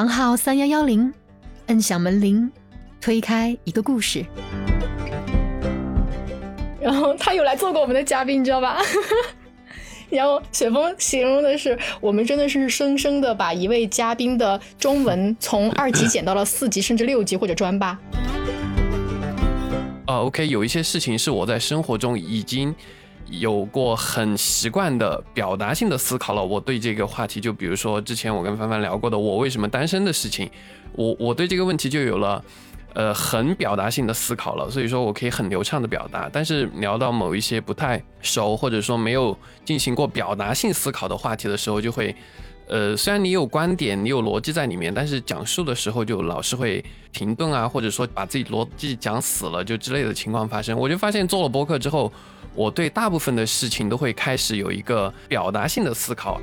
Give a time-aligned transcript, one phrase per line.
[0.00, 1.12] 房号三幺幺零，
[1.66, 2.50] 摁响门铃，
[3.02, 4.24] 推开一个故事。
[6.80, 8.78] 然后他有来做过我们的嘉宾，你知道吧？
[10.08, 17.88] 然后雪峰形容的是，我们真的是生生的把一位嘉宾的中文从二级减到了四级，甚至六级或者专八。
[20.06, 22.74] 啊，OK，有一些事情是我在生活中已经
[23.30, 26.44] 有过很习惯的表达性的思考了。
[26.44, 30.50] 我对这个话题，就比如说之前我跟帆帆聊过的我为什么单身的事情，
[30.92, 32.44] 我我对这个问题就有了。
[32.92, 36.28] 呃，很表达性的思考了，所以说我可以很流畅的表达。
[36.32, 42.12] 但是聊到某一些不太熟，或者说没有进行过表达性思考的话题的时候，就会，
[42.66, 50.76] 呃，虽然你有观点，你有逻辑在里面，但是讲述的时候就老是会停顿啊，或者说把自己逻辑讲死了，就之类的情况发生。
[50.76, 52.12] 我就发现做了播客之后，
[52.54, 56.40] 我对大部分的事情都会开始有一个表达性的思考。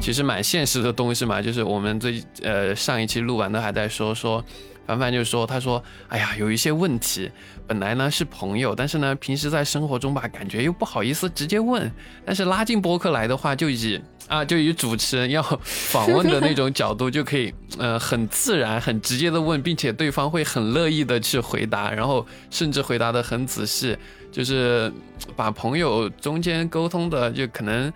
[0.00, 4.44] 其实蛮现实的东西嘛，就是我们最呃上一期录完的还在说说，
[4.84, 7.30] 凡凡就说他说，哎呀有一些问题，
[7.68, 11.88] 本来呢是朋友，但是呢平时在生活中吧，感觉又不好意思直接问，
[12.24, 23.96] 但是拉进播客来的话，就以啊就以主持人要访问的那种角度，就可以呃很自然很直接的问，并且对方会很乐意的去回答，然后甚至回答的很仔细，
[24.32, 24.92] 就是
[25.36, 27.92] 把朋友中间沟通的就可能。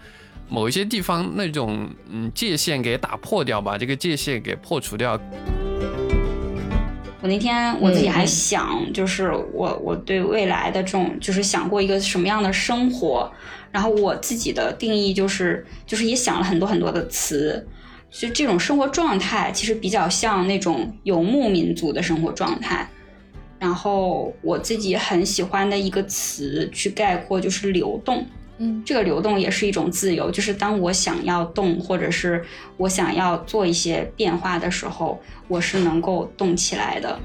[0.49, 5.21] 某一些地方那种嗯界限给打破掉吧，这个界限给破除掉。
[7.21, 13.29] 我那天我自己还想，就是我我对未来的这种，就是想过一个什么样的生活，
[13.73, 17.67] 然后我自己的定义就是，就是也想了很多很多的词，
[18.13, 22.89] 就这种生活状态其实比较像那种游牧民族的生活状态。
[23.67, 28.25] 然后我自己很喜欢的一个词去概括就是流动。
[28.59, 32.45] 嗯，这个流动也是一种自由，就是当我想要动，或者是
[32.77, 37.19] 我想要做一些变化的时候，我是能够动起来的。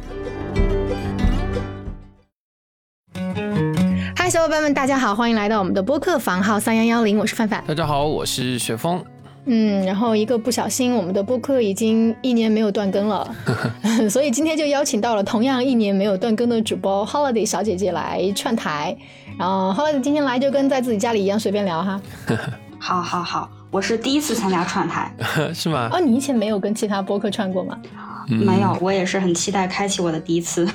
[4.15, 7.63] 嗨，小伙伴们，大家好，欢迎来到我们的播客房号三幺幺零，我是范范。
[7.67, 9.05] 大家好，我是雪峰。
[9.45, 13.35] 嗯，然后一个不小心，我们的播客已经一年没有断更了，
[14.09, 18.95] 所以今天就邀请到了同样一年没有断更的主播 Holiday 小姐姐来串台。
[19.39, 21.99] 然后 Holiday 今天来就跟在自己家里一样随便聊哈。
[22.77, 25.11] 好好好，我是第一次参加串台，
[25.53, 25.89] 是吗？
[25.91, 27.77] 哦，你以前没有跟其他播客串过吗？
[28.27, 30.67] 没有，我也是很期待开启我的第一次。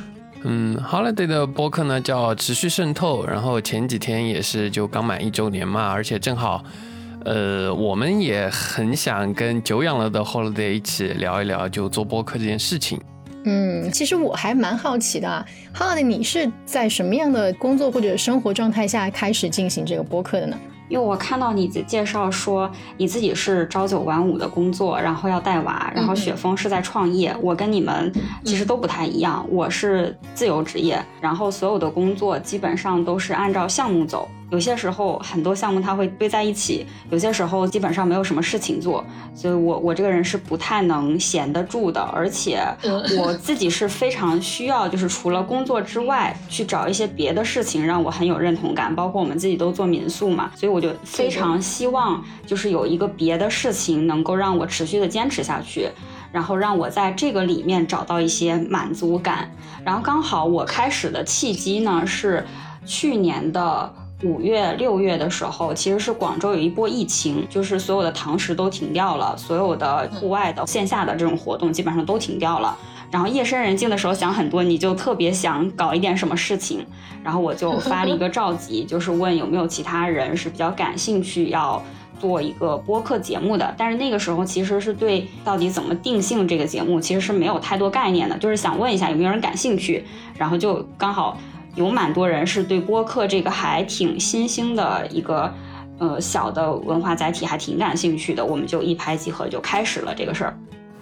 [0.43, 6.65] 嗯，Holiday 的播客呢叫持续渗透，然后前几天也是就刚满一周年嘛，而且正好。
[7.27, 13.01] 呃，我们也很想跟久仰了的 Holiday 一起聊一聊，就做播客这件事情。
[13.45, 15.45] 嗯，其实我还蛮好奇的
[15.75, 20.57] ，Holiday，你是在什么样的工作或者生活状态下开始进行这个播客的呢？
[20.89, 27.37] 因为我看到你的介绍说你自己是朝九晚五的工作，然后要带娃，然后雪峰是在创业。
[27.43, 28.13] 我跟你们
[28.45, 34.29] 其实都不太一样，我是自由职业，然后所有的工作基本上都是按照项目走。
[34.51, 42.63] 有些时候很多项目它会堆在一起，有些时候基本上没有什么事情做，所以我我这个人是不太能闲得住的，而且
[43.19, 48.95] 我自己是非常需要，就是除了工作之外，去找一些别的事情让我很有认同感。
[48.95, 55.89] 包括我们自己都做民宿嘛，所以我就非常希望就是有一个别的事情能够让我持续的坚持下去，
[56.31, 59.51] 然后让我在这个里面找到一些满足感。
[59.85, 62.47] 然后刚好我开始的契机呢是
[62.87, 63.93] 去年的。
[64.23, 72.77] 五月六月的时候，其实是广州有一波疫情，就是所有的堂食都停掉了，所有的户外的线下的这种活动基本上都停掉了。
[73.11, 76.85] 然后夜深人静的时候想很多，你就特别想搞一点什么事情。
[77.23, 81.83] 然后我就发了一个召集， 就是问有没有其他人是比较感兴趣要
[82.19, 83.75] 做一个播客节目的。
[83.77, 90.05] 但是那个时候其实是对到底怎么定性这个节目其实是没有太多概念的，就是想问一下有没有人感兴趣。
[90.39, 91.39] 然后就刚好。
[91.77, 95.53] 有蛮多人是对播客这个还挺新兴的一个，
[95.99, 100.59] 呃，小的文化载体还挺感兴趣的，我们就一拍即合，就开始了这个事儿。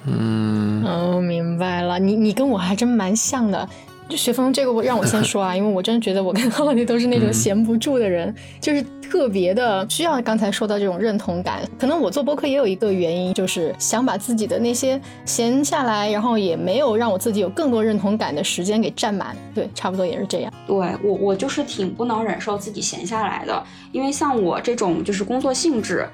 [0.07, 3.67] 嗯，哦，明白了，你你跟我还真蛮像的。
[4.11, 11.61] 学峰，这个我让我先说啊， 因为我真的觉得我跟浩迪都是那种闲不住的人，就是特别的需要刚才说到这种认同感。
[11.79, 19.37] 可能我做播客也有一个原因，就是想把自己的那些闲下来，然后也没有让我自己有更多认同感的时间给占满。
[19.55, 20.53] 对，差不多也是这样。
[20.67, 26.09] 对我，我就是挺不能忍受自己闲下来的，因为像我这种就是工作性质。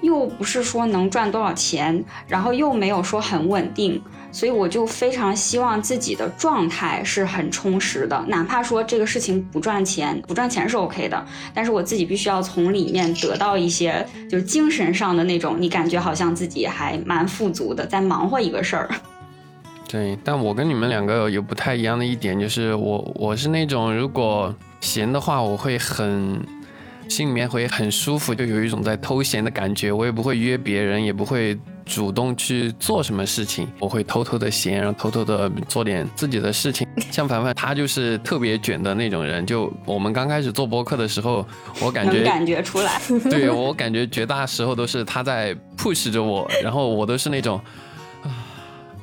[0.00, 3.98] 又不是说能赚多少钱，然后又没有说很稳定，
[4.34, 18.90] 所以我就非常希望自己的状态是很充实的，哪怕说这个事情不赚钱，不赚钱是 OK 的，但是我自己必须要从里面得到一些就是精神上的那种，你感觉好像自己还蛮富足的，在忙活一个事儿。
[19.88, 26.44] 对，但我跟你们两个有不太一样的一点，就是我我是那种如果闲的话，我会很。
[27.06, 29.92] 心里面会很舒服，就有一种在偷闲的感觉。
[29.92, 31.54] 我也不会约别人，也不会
[31.84, 36.86] 主动去做什么事情，我会偷偷的闲，然后偷偷的做点自己的事情。
[37.10, 39.44] 像凡凡，他就是特别卷的那种人。
[39.44, 41.46] 就我们刚开始做播客的时候，
[41.80, 43.00] 我感觉感觉出来，
[43.30, 47.60] 对我感觉绝大时候都是他在 push 着我，然后我都是那种
[48.22, 48.30] 啊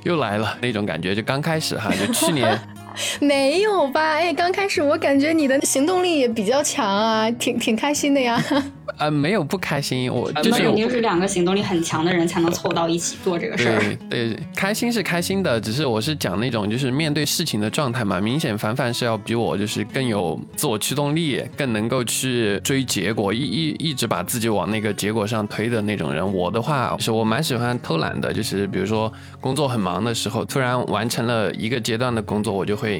[0.03, 1.13] 又来了那种感觉。
[1.15, 2.59] 就刚开始哈，就去年。
[3.19, 4.01] 没有吧？
[4.15, 8.43] 哎，刚开始我感觉你的行动力也比较强啊，挺挺开心的呀。
[8.97, 13.97] 呃，没有不开心，我就是肯定是两个行动力很强的人才能凑到一起做这个事儿。
[14.09, 18.19] 对，开心是开心的，只是我是讲那种就是面对事情的状态嘛。
[18.19, 26.33] 明显凡凡是要比我就是更有自我驱动力，更能够去追结果，一一一直把自己往那个结果上推的那种人。
[26.33, 32.90] 我的话是我蛮喜欢偷懒的，就是比如说工作很忙的时候，突然完成了一个阶段的工作，我就会。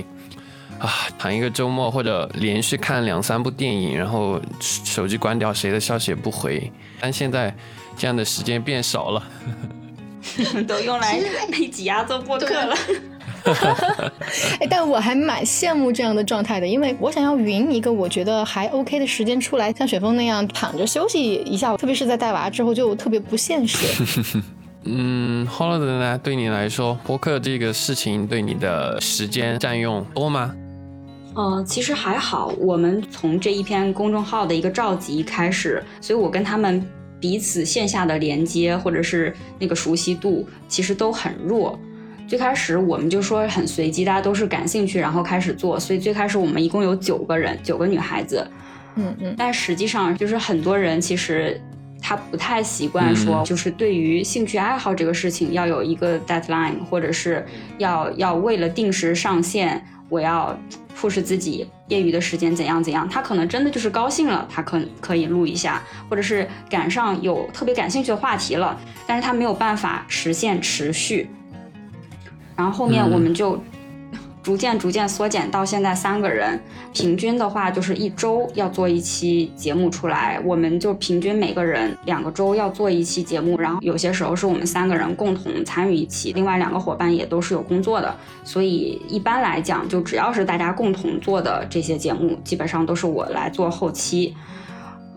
[0.79, 0.89] 啊，
[1.19, 6.71] 躺一个周末或者连续看两三部电影，然后手机关掉，谁的消息也不回。
[6.99, 7.53] 但现在
[7.95, 9.23] 这样的时间变少了，
[10.67, 11.19] 都用来
[11.51, 12.75] 被挤压做播客了。
[14.59, 23.79] 哎，但我还蛮羡慕这样的状态的，因为我想要匀一个我觉得还 OK 的时间出来，像雪峰那样躺着休息一下，特别是在带娃之后就特别不现实。
[24.83, 26.17] 嗯，Holiday 呢？
[26.17, 30.55] 对你来说，播客这个事情对你的时间占用多吗？
[31.35, 32.53] 嗯，其实还好。
[32.57, 36.85] 我们从这一篇公众号的一个召集开始，所以我跟他们
[37.19, 41.79] 彼此线下的连接或者是那个熟悉度其实都很弱。
[42.27, 45.79] 最开始我们就说很随机，大家都是感兴趣，然后开始做。
[45.79, 48.45] 所以最开始我们一共有九个人，九个女孩子。
[48.95, 49.35] 嗯嗯。
[49.37, 51.61] 但实际上就是很多人其实
[52.01, 57.45] 他不太习惯说，就是对于兴趣爱好这个事情要有一个 deadline，或者是
[57.77, 60.57] 要要为了定时上线，我要。
[60.93, 71.27] 迫使自己业余的时间怎样怎样，他可能真的就是高兴了，他可可以录一下，或者是赶上有特别感兴趣的话题了，但是他没有办法实现持续，
[72.55, 73.59] 然后后面我们就。
[74.43, 76.59] 逐渐逐渐缩减到现在三个人，
[76.93, 94.35] 平均的话就是一周要做一期节目出来，我们就平均每个人两个周要做一期节目，然后有些时候是我们三个人共同参与一期，另外两个伙伴也都是有工作的，所以一般来讲，就只要是大家共同做的这些节目，基本上都是我来做后期。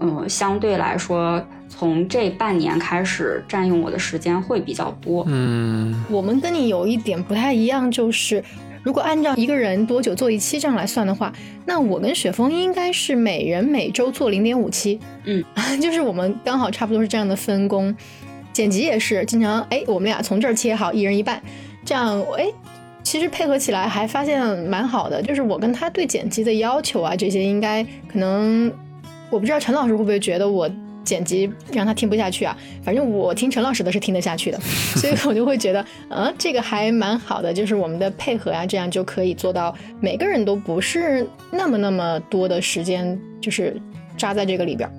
[0.00, 5.24] 嗯，相对来说，从这半年开始占用我的时间会比较多。
[5.28, 8.44] 嗯，我们跟你有一点不太一样，就是。
[8.84, 11.32] 如果按照一个人多久做一期这样来算的话，
[11.66, 15.42] 那我跟雪峰应该是每人每周做零点五期，嗯，
[15.80, 17.92] 就是我们刚好差不多是这样的分工。
[18.52, 21.42] 剪辑也是经常，哎，我们俩从这儿切好，一人一半，
[21.84, 22.46] 这样，哎，
[23.02, 25.20] 其实配合起来还发现蛮好的。
[25.20, 28.70] 就是我跟他对剪辑的要求啊，这些应该可能，
[29.30, 30.70] 我不知道陈老师会不会觉得我。
[31.04, 34.58] 剪辑让他听不下去啊，反正我听陈老师的是听得下去的，
[34.96, 43.80] 所以我就会觉得，嗯，这个还蛮好的，就是我们的配合啊，这样就可以做到每个人都不是那么那么多的时间，就是
[44.16, 44.90] 扎在这个里边。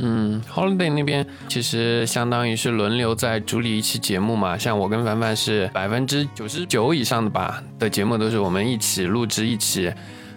[0.00, 9.92] 嗯，Holiday 那边其实相当于是轮流在主理一期节目嘛，像我跟凡凡是百分之九十九以上的吧的节目都是我们一起录制一起。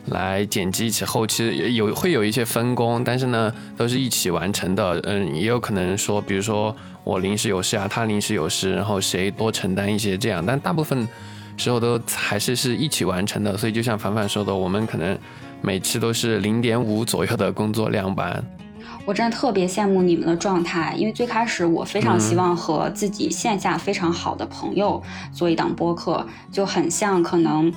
[0.08, 5.00] 来剪辑一起后期有会有一些分工，但是呢都是一起完成的。
[5.03, 10.43] 嗯，也有可能说，比如说我临时有事啊，他临时有事，然后谁多承担一些这样。
[10.46, 11.08] 但大部分
[11.55, 13.55] 时候都还是是一起完成的。
[13.55, 15.17] 所以就像凡凡说的，我们可能
[15.62, 18.41] 每期都是零点五左右的工作量吧。
[19.05, 27.72] 我真的特别羡慕你们的状态，因为最开始我非常希望和自己线下非常好的朋友做一档播客，就很像可能。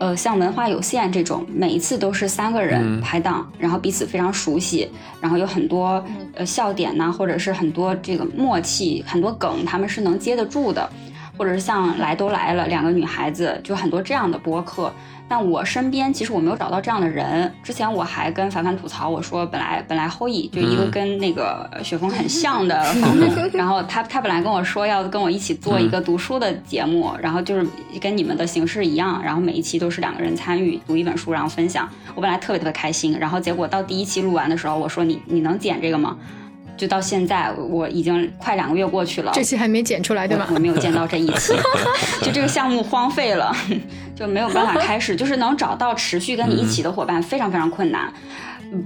[0.00, 4.90] 呃，像文化有限这种，每一次都是三个人拍档，然后彼此非常熟悉，
[5.20, 6.02] 然后有很多
[6.34, 10.88] 呃笑点呐，或者是很多这个默契，很多梗他们是能接得住的，
[11.40, 14.92] 或者是像来都来了两个女孩子，就很多这样的播客。
[15.26, 17.50] 但我身边其实我没有找到这样的人。
[17.62, 27.66] 之前我还跟凡凡吐槽，我说本来本来 Hoey 就一个跟那个雪峰很像的房东， 然后他他本来跟我说要跟我一起做一个读书的节目，然后就是
[27.98, 31.88] 跟你们的形式一样，然后每一期都是两个人参与读一本书，然后分享。
[32.14, 36.18] 我本来特别特别开心，然后结果到第一期录完的时候，我说你你能剪这个吗？
[36.80, 40.48] 就到现在，我已经快两个月过去了，这期还没剪出来对吧？
[40.54, 41.52] 我没有见到这一期，
[42.24, 43.54] 就这个项目荒废了，
[44.16, 48.10] 就没有办法开始，就是能找到持续跟你一起的伙伴非常非常困难。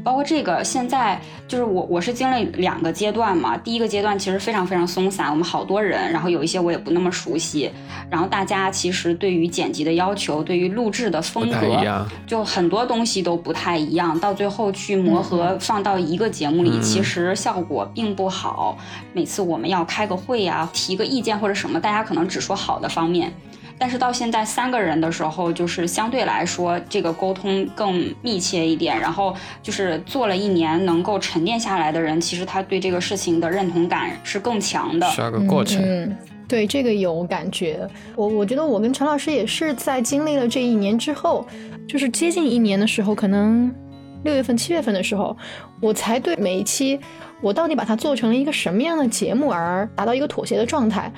[0.02, 3.56] 包括这个，现在就是我，我是经历两个阶段嘛。
[3.56, 7.70] 第一个阶段其实非常非常松散，我们好多人，然后有一些我也不那么熟悉，
[8.10, 11.78] 然后大家其实对于剪辑的要求，对于录制的风格，
[12.26, 14.18] 就很多东西都不太一样。
[14.18, 18.78] 到最后去磨合放到一个节目里，其实效果并不好。
[19.12, 23.32] 每次我们要开个会呀，提个意见或者什么，大家可能只说好的方面。
[23.78, 28.98] 但是到现在三个人的时候，就是相对来说这个沟通更密切一点。
[28.98, 35.06] 然后就是做了一年能够沉淀下来的人，其实他对这个事情的认同感是更强的。
[35.10, 35.82] 需要个过程。
[35.84, 36.16] 嗯，
[36.46, 37.86] 对这个有感觉。
[38.14, 41.46] 我我觉得我跟陈老师也是在经历了这一年之后，
[41.88, 43.74] 就是接近一年的时候，可能
[44.22, 45.36] 六月份、七月份的时候，
[45.80, 46.98] 我才对每一期
[47.40, 51.12] 我到底把它做成了一个什么样的节目而达到一个妥协的状态。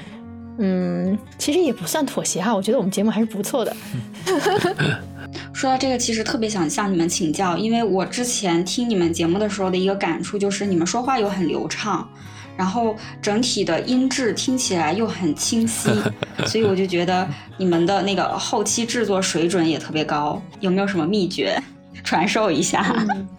[0.58, 3.76] 嗯，其实也不算妥协哈，我觉得我们节目还是不错的。
[5.52, 12.08] 说到这个，其实特别想向你们请教，因为我之前听你们节目的时候的一个感触就是，你们说话又很流畅，
[12.56, 15.90] 然后整体的音质听起来又很清晰，
[16.46, 20.40] 所以我就觉得你们的那个后期制作水准也特别高。
[20.60, 21.60] 有没有什么秘诀
[22.04, 22.94] 传授一下？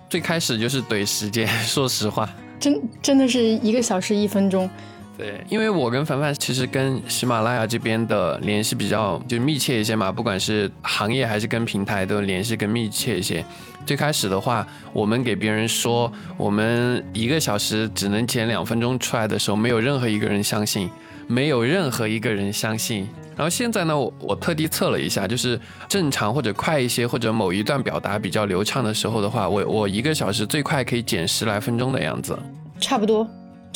[0.10, 4.70] 最开始就是怼时间，说实话，真真的是一个小时一分钟。
[5.18, 13.44] 对，因为我跟凡凡其实跟喜马拉雅这边的联系比较就密切一些嘛，不管是行业还是跟平台都联系更密切一些。
[13.84, 20.88] 最开始的话，我们给别人说我们一个小时只能剪两分钟出来的时候，没有任何一个人相信，
[21.26, 23.08] 没有任何一个人相信。
[23.36, 32.38] 然后现在呢，我我特地测了一下，就是正常或者快一些，或者某一段表达比较流畅的时候的话，我我一个小时最快可以剪十来分钟的样子，
[32.80, 33.28] 差不多。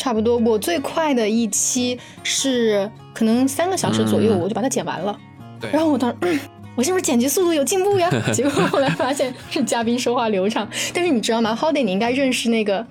[0.02, 5.16] 差不多，我最快的一期是可能三个小时左右，我就把它剪完了。
[5.60, 5.70] 对。
[5.72, 6.40] 然后我当时，
[6.74, 8.10] 我是不是剪辑速度有进步呀？
[8.34, 10.68] 结果后来发现是嘉宾说话流畅。
[10.92, 12.84] 但是你知道吗？Howdy，你应该认识那个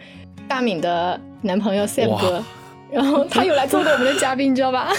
[0.47, 2.45] 大敏的男朋友 Sam 哥，
[2.93, 4.93] 然后他有来做过我们的嘉宾，你知道吧？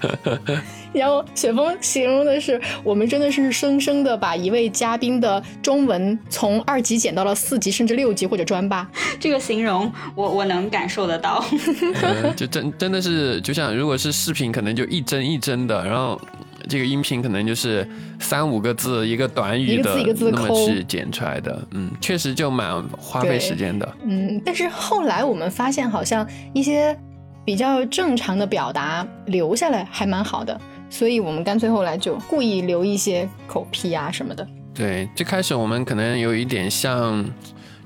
[0.94, 8.88] 然后雪峰形容的是，我们真的是生生的把一位嘉宾的中文从二级减到了四级，甚至六级或者专八。
[9.18, 11.44] 这个形容我我能感受得到，
[12.36, 16.20] 就真真的是就像如果是视频，可能就一帧一帧的，然后
[16.68, 17.86] 这个音频可能就是
[18.20, 19.96] 三五个字一个短语的
[20.30, 21.60] 那么去剪出来的。
[21.72, 23.96] 嗯，确实就蛮花费时间的。
[24.04, 26.96] 嗯，但是后来我们发现，好像一些
[27.44, 30.60] 比较正常的表达留下来还蛮好的。
[30.94, 34.46] 所以我们干脆后来就故意留一些口癖啊什么的。
[34.72, 37.24] 对，最开始我们可能有一点像，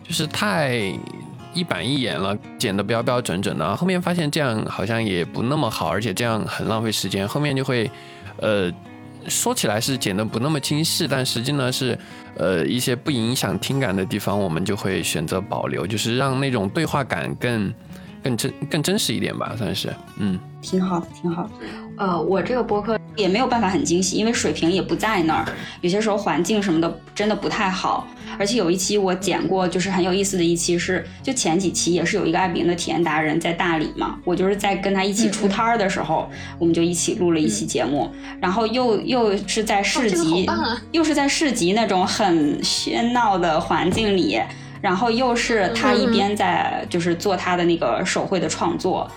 [0.06, 0.78] 就是太
[1.54, 3.74] 一板一眼了，剪的标标准准的。
[3.74, 7.26] 后面发现这样好像也不那么好，而且这样很浪费时间。
[7.26, 7.90] 后面就会，
[8.42, 8.70] 呃，
[9.26, 11.98] 说起来是剪的不那么精细，但实际呢是，
[12.36, 17.72] 呃，一些不影响听感的地方，我们就会选择保留，就是让那种对话感更。
[18.28, 21.48] 更真更真实一点吧，算是，嗯，挺好的，挺好。
[21.96, 25.46] 呃，我这个播客也没有办法很精细，因为水平也不在那儿，
[25.80, 28.06] 有些时候环境什么的真的不太好。
[28.38, 40.46] 而且有一期我剪过，就是很有意思的一期是，就前几期也是有一个爱饼的体验达人在大理嘛，我就是在跟他一起出摊儿的时候，我们就一起录了一期节目，然后又又是在市集，
[40.92, 44.38] 又是在市集那种很喧闹的环境里。
[44.80, 49.10] 然后又是他一边在就是做他的那个手绘的创作，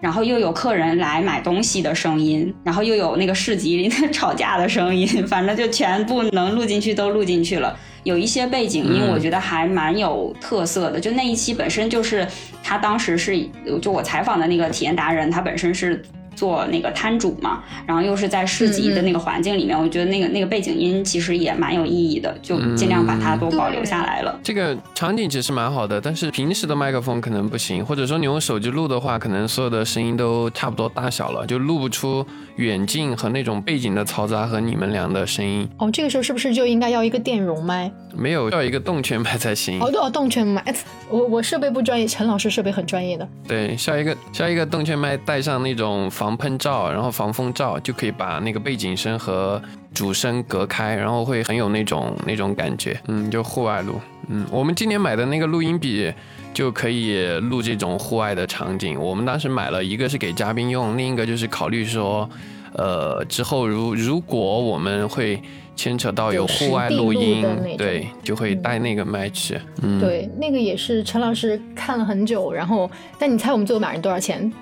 [0.00, 7.76] 然后又有客人来买东西的声音，然后又有那个市集里的 吵架的声音，反正就全部能录进去都录进去了。
[8.02, 11.00] 有一些背景音，我觉得还蛮有特色的。
[11.00, 12.26] 就那一期本身就是
[12.62, 13.48] 他当时是
[13.80, 16.02] 就我采访的那个体验达人，他本身是。
[16.34, 24.38] 做那个摊主嘛，然后又是在市集的那个环境里面，我觉得那个那个背景音其实也蛮有意义的，就尽量把它都保留下来了。
[24.42, 32.24] 这个场景其实蛮好的，但是平时的麦克风可能不行，或者说你用手机录的话，可能所有的声音都差不多大小了，就录不出
[32.56, 35.68] 远近和那种背景的嘈杂和你们俩的声音。
[35.78, 37.90] 哦，这个时候是不是就应该要一个电容麦？
[38.16, 39.78] 没有，要一个动圈麦才行。
[39.82, 40.62] 哦，对，动圈麦。
[41.10, 43.28] 我我设备不专业，陈老师设备很专业的。
[43.46, 49.60] 对，需要一个需要一个动圈麦，带上那种防喷罩，然后防风罩，就可以把那个背景声和
[49.92, 53.00] 主声隔开，然后会很有那种那种感觉。
[53.08, 54.00] 嗯，就户外录。
[54.28, 56.12] 嗯，我们今年买的那个录音笔
[56.52, 59.00] 就可以录这种户外的场景。
[59.00, 62.28] 我们当时买了一个是给嘉宾用，另一个就是考虑说，
[62.74, 65.42] 呃，之后如如果我们会。
[65.76, 67.44] 牵扯到有户外录音，
[67.76, 69.60] 对，就会带那个麦去。
[69.82, 72.88] 嗯，对，那个也是陈老师看了很久，然后，
[73.18, 74.52] 但你猜我们最后买人多少钱？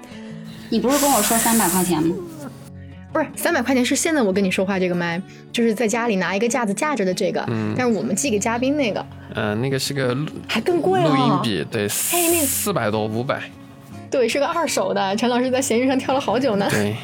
[0.72, 2.16] 你不是跟我说三百块钱吗？
[3.12, 5.20] 不是，三百块钱是现在我跟你说话这个麦，
[5.52, 7.44] 就是在家里拿一个架子架着的这个。
[7.48, 7.74] 嗯。
[7.76, 10.16] 但是我们寄给嘉宾那个，嗯，那个是个
[10.48, 13.42] 还更贵录音笔，对，四百多五百。
[14.12, 15.16] 对，是个二手的。
[15.16, 16.68] 陈老师在闲鱼上挑了好久呢。
[16.70, 16.94] 对，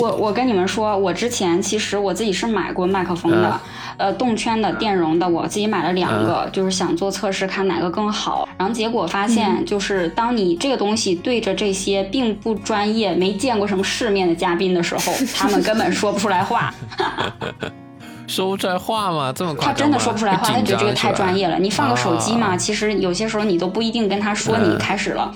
[0.00, 3.60] 我我跟你们说，我之前其实我自己是买过麦克风的，
[3.98, 8.48] 呃，动圈的、电容的，我自己买了两个，就是想做测试，看哪个更好。
[8.56, 16.72] 然后结果发现，就是当你这个东西对着这些并不专业、没见过什么世面的嘉宾的时候，他们根本说不出来话。
[18.26, 19.30] 说不出来话吗？
[19.36, 21.58] 这么夸张他真的说不出来话， 他觉得这个太专业了。
[21.58, 25.30] 你放个手机嘛，其实有些时候你都不一定跟他说你开始了。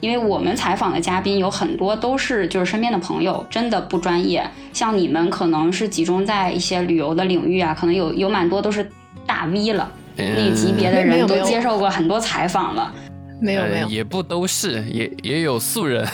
[0.00, 4.48] 因为我们采访的嘉宾有很多都是就是身边的朋友，真的不专业。
[4.72, 8.88] 像你们可能是集中在一些旅游的领域啊，可能有有蛮多都是
[9.26, 12.92] 大 V 了，那级别的人都接受过很多采访了。
[13.40, 16.06] 没有没有，也不都是，也也有素人，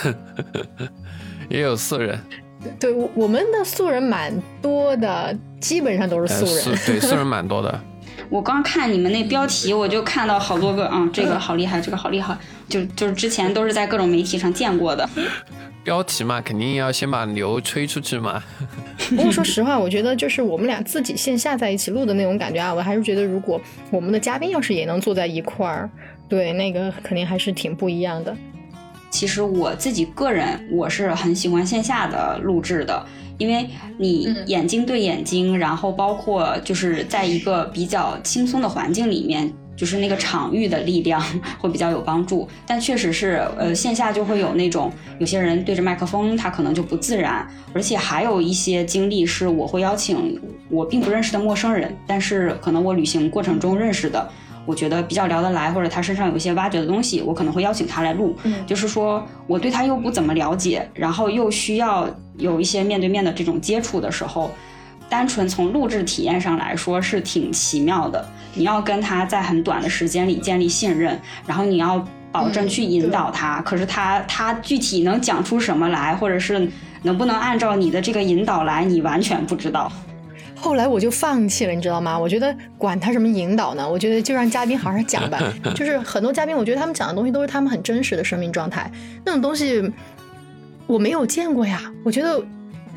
[1.49, 2.19] 也有素人。
[2.79, 6.79] 对，我们的素人蛮多的，基本上都是素人。
[6.87, 7.81] 对，素人蛮多的。
[8.33, 12.35] 我刚看你们那标题，我就看到好多个啊， 这个好厉害，这个好厉害，
[12.67, 15.07] 就就是之前都是在各种媒体上见过的。
[15.85, 18.43] 标题嘛，肯定要先把牛吹出去嘛。
[19.11, 23.61] 不过说实话，我觉得就是我们俩自己线下在一起录的那种感觉啊，我还是觉得如果
[23.91, 25.91] 我们的嘉宾要是也能坐在一块儿，
[26.27, 28.35] 对，那个肯定还是挺不一样的。
[29.11, 33.05] 其实我自己个人，我是很喜欢线下的录制的。
[33.39, 41.23] 因为你眼睛对眼睛，然后包括就是在一个比较轻松的环境里面，就是那个场域的力量
[41.59, 42.49] 会比较有帮助。
[42.67, 47.47] 但确实是，呃，线下就会有那种有些人对着麦克风，他可能就不自然。
[47.73, 50.39] 而且还有一些经历是，我会邀请
[50.71, 54.31] 我并不认识的陌生人，但是可能我旅行过程中认识的。
[54.65, 58.37] 我觉得比较聊得来，或者他身上有一些挖掘的东西，我可能会邀请他来录。
[58.45, 64.51] 嗯，就是说我对他又不怎么了解，然后又需要有一些面对面的这种接触的时候，
[65.09, 68.25] 单纯从录制体验上来说是挺奇妙的。
[68.55, 73.61] 你要跟他在很短的时间里建立信任，然后你要保证去引导他。
[73.63, 76.69] 可是他他具体能讲出什么来，或者是
[77.03, 79.91] 能不能按照你的这个引导来，你完全不知道。
[80.63, 82.17] 后来我就放弃了，你知道吗？
[82.17, 83.87] 我觉得管他什么引导呢？
[83.87, 85.39] 我觉得就让嘉宾好好讲吧。
[85.75, 88.89] 就是很多嘉宾，我觉得他们讲的东西都是他们很真实的生命状态，
[89.25, 89.83] 那种东西
[90.87, 91.93] 我没有见过呀。
[92.05, 92.41] 我觉得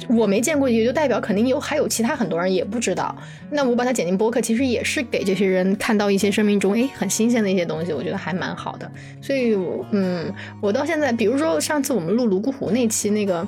[0.08, 3.16] 我没见过，也就代表肯定有还有其他很多人也不知道。
[3.50, 8.92] 那我把它剪进播客，其实也是给这些人看到一些生命中哎很新鲜的一些东西，我觉得还蛮好的。
[9.22, 9.58] 所以，
[9.90, 13.48] 嗯，我到现在，比如说上次我们录泸沽湖那期，那个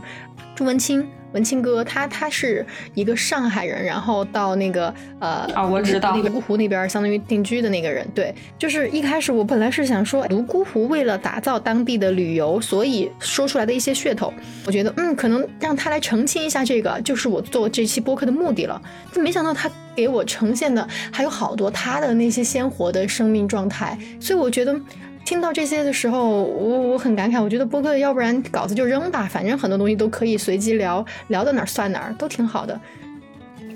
[0.56, 1.08] 朱文清。
[1.34, 8.08] 文清哥，他他是一个上海人，然后到那个呃啊，我知道那个湖那边相当于定居的那个人。
[8.16, 14.34] 对，就是一开始我本来是想说泸沽湖为了打造当地的旅游，所以说出来的一些噱头，
[14.66, 18.82] 我觉得嗯，可能让他来澄清一下这个，就是我做这期播客的目的了。
[19.14, 24.80] 但没想到他给我呈现的还有好多他的那些鲜活的生命状态，所以我觉得。
[25.28, 27.44] 听到这些的时候，我我很感慨。
[27.44, 32.80] 我觉得播客要不然稿子就扔吧，反正很多东西都可以随机聊，聊到哪儿算哪儿，都挺好的。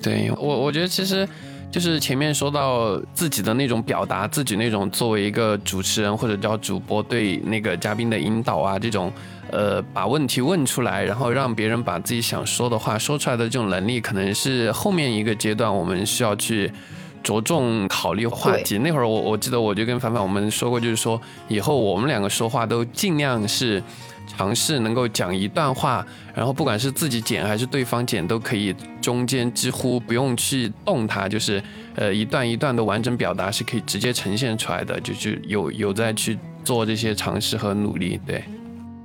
[0.02, 1.28] 对我，我觉得其实
[1.70, 9.12] 就是前面说到自己的那种表达，自己那种作为一个主持人或者叫主播对那个嘉宾的引导啊，这种
[9.52, 16.72] 呃把问题问出来，然后让别人把自己想说的话说出来的这种能力，可能是后面一个阶段我们需要去。
[17.23, 18.77] 着重考虑话题。
[18.79, 23.81] 那会儿我我记得我就跟凡凡我们说过，就是说以后我们两个说话都尽量是
[24.27, 31.62] 尝试能够讲一段话，然后不管是自己剪还是对方剪都可以，中间几乎不用去动它，就是
[31.95, 38.43] 呃一段一段的完整表达是可以直接呈现出来的，就是有有在去做这些尝试和努力，对，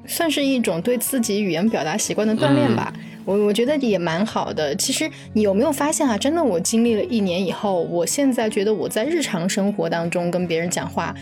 [0.07, 2.92] 算是一种对自己语言表达习惯的锻炼吧。
[3.27, 4.75] 我我觉得也蛮好的。
[4.77, 6.17] 其实你有没有发现啊？
[6.17, 11.15] 真的，我经历了一年以后，我现在觉得我在日常生活当中跟别人讲话，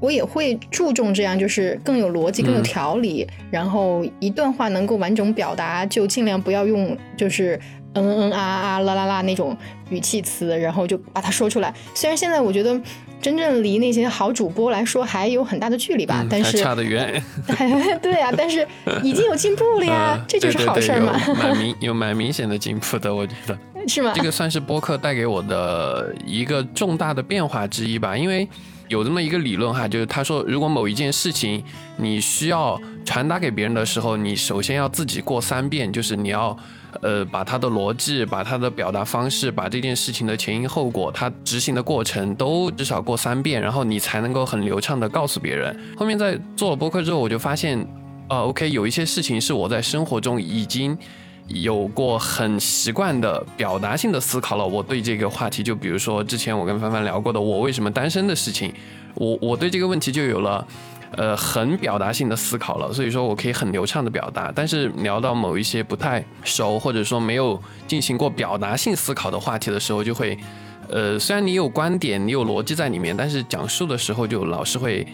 [0.00, 7.60] 我也会注重这样，就是更有逻辑、更有条理，然后一段话能够完整表达，就尽量不要用就是
[7.94, 9.54] 嗯嗯啊啊啦啦啦那种
[9.90, 11.74] 语气词，然后就把它说出来。
[11.94, 12.80] 虽然现在我觉得。
[13.20, 17.22] 真正离那些好主播来说还有很大的距离吧，但是差得远。
[18.00, 18.66] 对啊，但是
[19.02, 21.18] 已经有进步了呀，这就是好事嘛。
[21.34, 24.12] 蛮明有蛮明显的进步的，我觉得是吗？
[24.14, 28.48] 这个算是播客带给我的一个重大的变化之一吧，因为
[28.88, 31.62] 有这么一个理论哈，就是他说，如果某一件事情
[31.96, 36.56] 你需要传达给别人的时候，你首先要自己过三遍，就是你要，
[37.02, 45.78] 呃，把他的逻辑、把他的表达方式、把这件事情的前因后果、他执行的过程都至少过三遍，然后你才能够很流畅的告诉别人。
[45.96, 47.86] 后面在做了播客之后，我就发现，
[48.28, 50.96] 呃，OK，有一些事情是我在生活中已经。
[51.50, 58.70] 有过很习惯的表达性的思考了，我对这个话题，就比如说之前我跟帆帆聊过的我为什么单身的事情，
[59.14, 60.68] 我我对这个问题就有了，
[61.12, 64.52] 呃，很表达性的思考了，所以说我可以很流畅的表达。
[64.54, 70.38] 但是聊到某一些不太熟或者说没有进行过表达性思考的话题的时候，就会，
[70.88, 75.06] 呃，虽然你有观点，你有逻辑在里面，但是讲述的时候就老是会，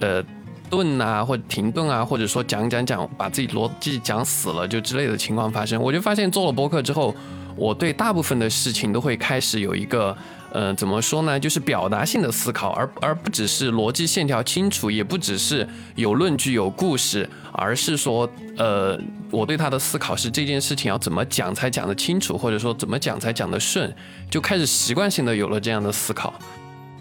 [0.00, 0.22] 呃。
[0.70, 5.78] 顿啊，或者停顿啊，或者说讲讲讲，把自己逻辑讲死了，就之类的情况发生。
[5.78, 7.14] 我就发现做了播客之后，
[7.56, 10.16] 我对大部分的事情都会开始有一个，
[10.52, 18.98] 呃，怎么说呢，就是表达性的思考，而而不只是逻辑线条清楚，也不只是有论据有故事，而是说，呃，
[19.30, 23.94] 我对他的思考是这件事情要怎么讲才讲得清楚，或者说怎么讲才讲得顺，
[24.30, 26.32] 就开始习惯性的有了这样的思考。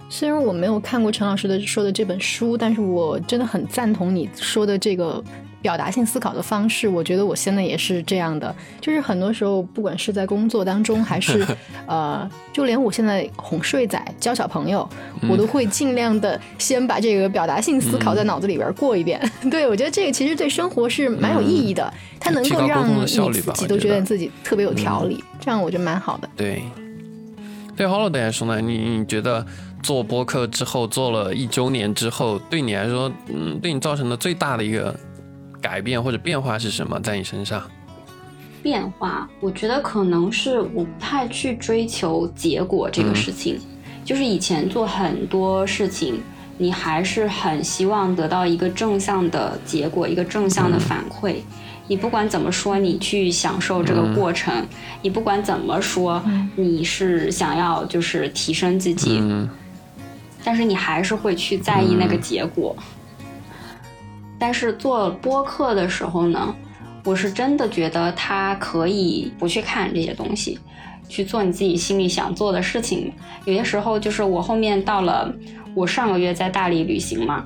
[0.09, 5.23] 虽然我没有看过陈老师的说的这本书，但是我真的很赞同你说的这个
[5.61, 6.87] 表达性思考的方式。
[6.87, 11.45] 我觉得我现在也是这样的，就是很多时候，不管是在工作当中，还是
[11.87, 14.87] 呃，就连我现在哄睡仔、教小朋友，
[15.29, 19.21] 我都会尽量的先把这个表达性思考在脑子里边过一遍。
[19.49, 26.29] 对我觉得这个其实对生活是蛮有意义的，它能够让你自己都觉得自己特别有条理，这样我觉得蛮好的。
[26.35, 26.63] 对，
[27.75, 29.45] 对 Holiday 来说呢，你你觉得？
[29.83, 34.95] 做播客之后，做了一周年之后，对你来说，嗯，对你造成的最大的一个
[35.61, 36.99] 改变或者变化是什么？
[36.99, 37.61] 在你身上？
[38.63, 43.59] 变化，我觉得可能是我不太去追求结果这个事情。
[44.03, 46.19] 就是以前做很多事情，
[46.57, 51.35] 你还是很希望得到一个正向的结果，一个正向的反馈。
[51.87, 54.63] 你不管怎么说，你去享受这个过程；
[55.01, 56.23] 你不管怎么说，
[56.55, 59.21] 你是想要就是提升自己。
[60.43, 62.75] 但是你还是会去在意那个结果。
[64.41, 66.55] 但是做播客的时候呢，
[67.05, 70.57] 我是真的觉得他可以不去看这些东西，
[71.07, 73.13] 去做你自己心里想做的事情。
[73.45, 75.31] 有些时候就是我后面到了，
[75.75, 77.45] 我上个月在大理旅行嘛，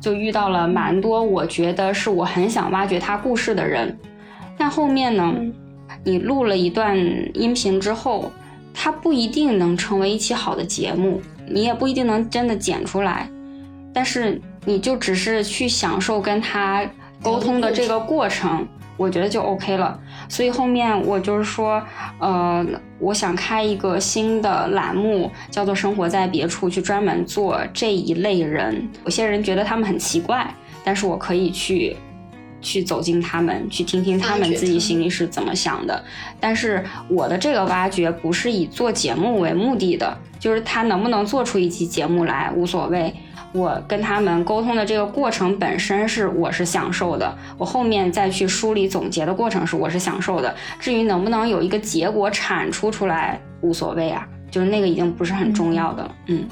[0.00, 3.96] 就遇到了蛮多我觉得是我很想挖掘他故事的人。
[4.58, 5.32] 但后面呢，
[6.02, 6.98] 你录了一段
[7.34, 8.32] 音频之后，
[8.74, 11.22] 它不一定能成为一期好的节目。
[11.48, 13.30] 你也不一定能真的剪出来，
[13.94, 16.84] 但是你就只是去享受跟他
[17.22, 19.98] 沟通的这个过程，我觉得就 OK 了。
[20.28, 21.82] 所以后面我就是说，
[22.18, 22.66] 呃，
[22.98, 28.86] 我想开一个新的栏目，叫做“生活在别处”，去专门做这一类人。
[29.04, 30.52] 有些人觉得他们很奇怪，
[30.84, 31.96] 但是我可以去。
[32.62, 36.02] 去走进他们，去听听他们自己心里是怎么想的。
[36.40, 43.14] 但是我的这个挖掘不是以做节目为目的的，就是他能不能做出一期节目来无所谓。
[43.56, 50.54] 我跟他们沟通的这个过程本身是我是享受的，我后面再去梳理总结的过程是我是享受的。
[50.78, 56.10] 至于能不能有一个结果产出出来无所谓啊，就是那个已经不是很重要的。
[56.26, 56.46] 嗯。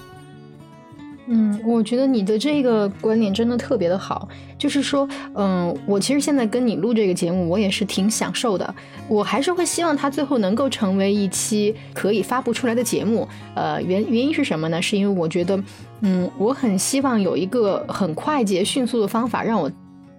[1.27, 8.75] 嗯，我觉得你的这个观点真的特别的好，就是说，嗯，我其实现在跟你录这个节目，我也是挺享受的。
[9.09, 13.27] 我还是会希望它最后能够成为一期可以发布出来的节目。
[13.55, 14.83] 呃，原原因是什么呢？
[14.83, 15.59] 是因为我觉得，
[16.03, 19.71] 嗯，我很希望有一个很快捷、迅速的方法，让我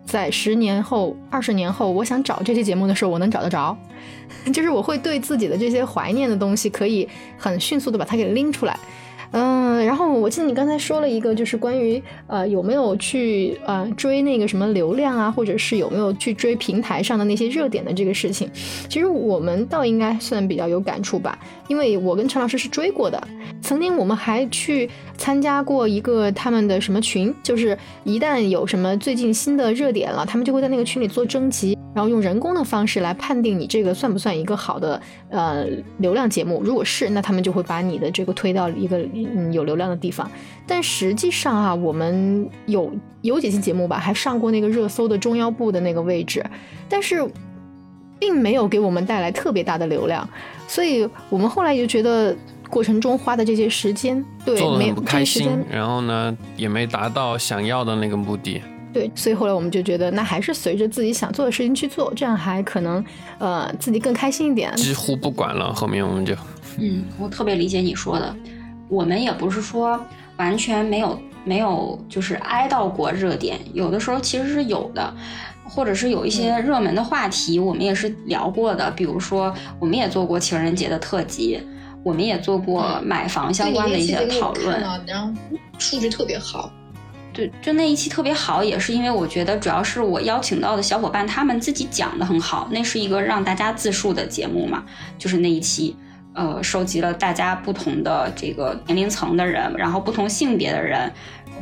[0.06, 3.78] 在十年后、二十年后，我想找这期节目的时候，我能找得着。
[4.52, 8.78] 就是我会对自己的这些怀念的东西，可以很迅速的把它给拎出来。
[9.86, 18.50] 然后我记得你刚才说了一个，就是关于呃有没有去呃追那个什么流量啊，或者是有没有去追平台上的那些热点的这个事情，
[18.90, 23.22] 其实我们倒应该算比较有感触吧，因为我跟陈老师是追过的，
[23.62, 31.78] 曾经我们还去参加过一个他们的什么群，就是一旦有什么最近新的热点了，他们就会在那个群里做征集。
[31.96, 35.66] 然后用人工的方式来判定你这个算不算一个好的呃
[36.00, 40.30] 流量节目，如果是，那他们就会把你的这个推到一个嗯有流量的地方。
[40.68, 46.46] 但实际上啊，我们有有几期节目吧，还上过那个热搜的中腰部的那个位置，
[46.90, 47.26] 但是
[48.20, 50.28] 并没有给我们带来特别大的流量，
[50.68, 52.36] 所以我们后来就觉得
[52.70, 58.62] 过程中花的这些时间，对，没不开心，然后呢也没达到想要的那个目的。
[58.96, 63.04] 对，所以后来我们就觉得，那还是随着自己想做的事情去做，这样还可能，
[63.40, 64.74] 呃，自己更开心一点。
[64.78, 66.34] 几乎不管了，后面我们就，
[66.80, 68.34] 嗯，我特别理解你说的，
[68.88, 70.00] 我们也不是说
[70.38, 75.14] 完全没有没有就是挨到过热点，有的时候其实是有的，
[75.66, 78.90] 或者是有一些热门的话题，我们也是聊过的。
[78.92, 81.60] 比如说，我们也做过情人节的特辑，
[82.02, 85.34] 我们也做过买房相关的一些讨论，然后
[85.78, 86.72] 数据特别好。
[87.36, 94.86] 对，就那一期特别好，也是因为我觉得主要是我邀请到的小伙伴他们自己讲的很好，那是一个让大家自述的节目嘛，
[95.18, 95.96] 就是那一期。
[96.34, 101.10] 呃，收集了大家不同的这个年龄层的人，然后不同性别的人，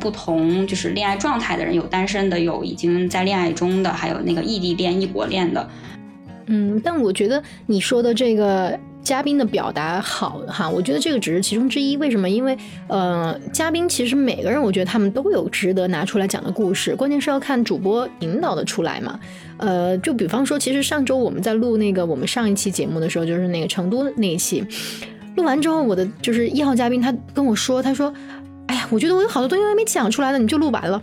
[0.00, 5.68] 不同就是恋爱状态的人，有单身的，有已经在恋爱中的，还有那个异地恋、异国恋的。
[6.46, 8.78] 嗯，但我觉得你说的这个。
[9.04, 11.94] 嘉宾的表达好哈，我觉得这个只是其中之一。
[11.98, 12.28] 为什么？
[12.28, 12.56] 因为
[12.88, 16.96] 呃，嘉宾其实每个人，我觉得他们都有值得拿出来讲的故事。
[16.96, 19.20] 关键是要看主播引导的出来嘛。
[19.58, 24.64] 呃，就比方说，其实上周我们在录那个我们上一期节目的时候，就是那个成都那一期，
[25.36, 28.10] 录完之后，我的就是一号嘉宾他跟我说，他说
[28.68, 31.00] ：“哎呀，我觉得我有好多东西还没讲出来呢，你就录完了。”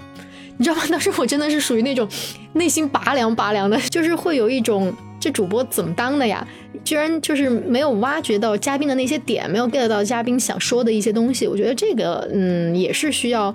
[0.58, 0.82] 你知道吗？
[0.90, 2.08] 当时我真的是属于那种
[2.54, 4.92] 内心拔凉拔凉的，就是会有一种。
[5.22, 6.46] 这主播怎么当的呀？
[6.84, 11.48] 居然就是没有挖掘到嘉宾的那些点，没有 get 到嘉宾想说的一些东西。
[11.48, 13.54] 我觉得这个，嗯，也是需要，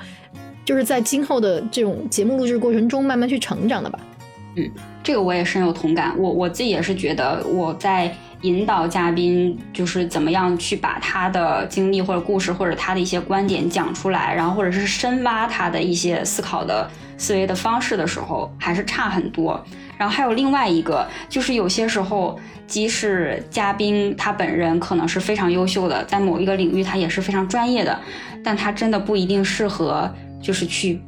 [0.65, 3.99] 就是在今后的这种节目录制过程中慢慢去成长的吧。
[4.55, 4.71] 嗯，
[5.03, 6.15] 这个我也深有同感。
[6.17, 19.61] 我我自己也是觉得，我在引导嘉宾，就是怎么样去把他的经历或者故事或者他的一些观点讲出来，然后或者是深挖他的一些思考的思维的方式的时候，还是差很多。
[19.99, 27.99] 然后还有另外一个，就是有些时候，即使嘉宾他本人可能是非常优秀的，在某一个领域他也是非常专业的，
[28.45, 31.01] 但他真的不一定适合，就是去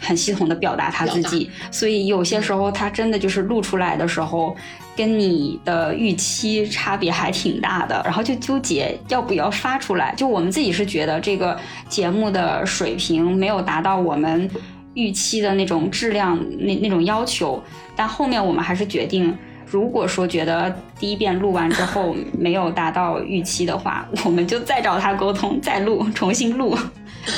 [0.00, 1.50] 很系统的表达他自己。
[1.70, 4.54] 所以有些时候他真的就是录出来的时候，
[4.94, 10.14] 跟你的预期差别还挺大的，然后就纠结要不要发出来。
[10.16, 14.50] 就我们自己是觉得这个节目的水平没有达到我们。
[14.94, 17.62] 预期的那种质量，那那种要求，
[17.94, 26.76] 但后面我们还是决定，如果说觉得第一遍录完之后 没有达到预期的话，我们就再找他沟通，再录，重新录，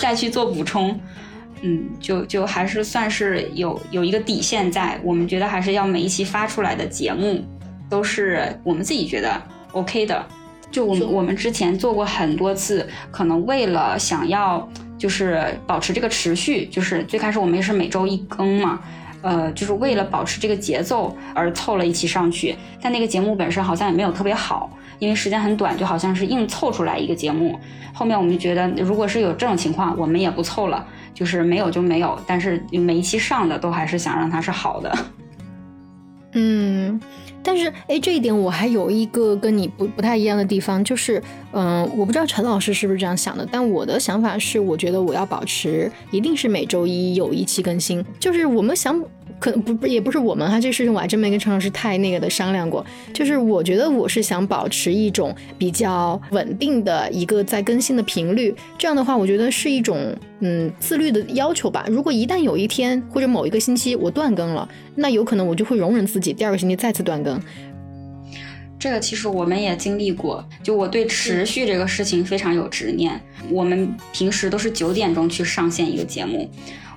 [0.00, 0.98] 再去做补充。
[1.62, 7.42] 嗯，就就还是算是有有一个底线在，我们觉得还是要每一期发出来的节目
[7.88, 9.42] 都是我们自己觉得
[9.72, 10.24] OK 的。
[10.70, 14.68] 就我们我们之前做过很多次，可能为了想要。
[14.98, 18.80] 就是保持这个持续，就是最开始我们也是每周一更嘛，
[19.22, 22.56] 呃，就是为了保持这个节奏而凑了一期上去。
[22.80, 27.58] 但那个节目本身好像也没有特别好，因为时间很短，就好像是硬凑出来一个节目。
[27.92, 32.18] 后面我们就觉得，如果是有这种情况，我们也不凑了，就是没有就没有。
[32.26, 34.98] 但是每一期上的都还是想让它是好的。
[36.32, 37.00] 嗯。
[37.42, 41.22] 但是，哎，这一点我还有一个跟你不不太一样的地方，就是，
[41.52, 49.02] 嗯，我不知道陈老师是不是这样想的，但我的想法是，我觉得我要保持一定是每周一有一期更新，就是我们想。
[49.38, 52.84] 可能不不也不是我们哈，这事情我还真没跟陈老师太那个的商量过。
[53.12, 61.84] 就是我觉得我是想保持一种比较稳定的一个在更新的频率，这样的话，我觉得是一种嗯自律的要求吧。
[61.88, 67.40] 如果一旦有一天或者某一个星期我断更了，那有可能我就会容忍自己第二个星期再次断更。
[68.78, 73.18] 这个其实我们也经历过，就我对持续这个事情非常有执念。
[73.50, 76.48] 我们平时都是九点钟去上线一个节目。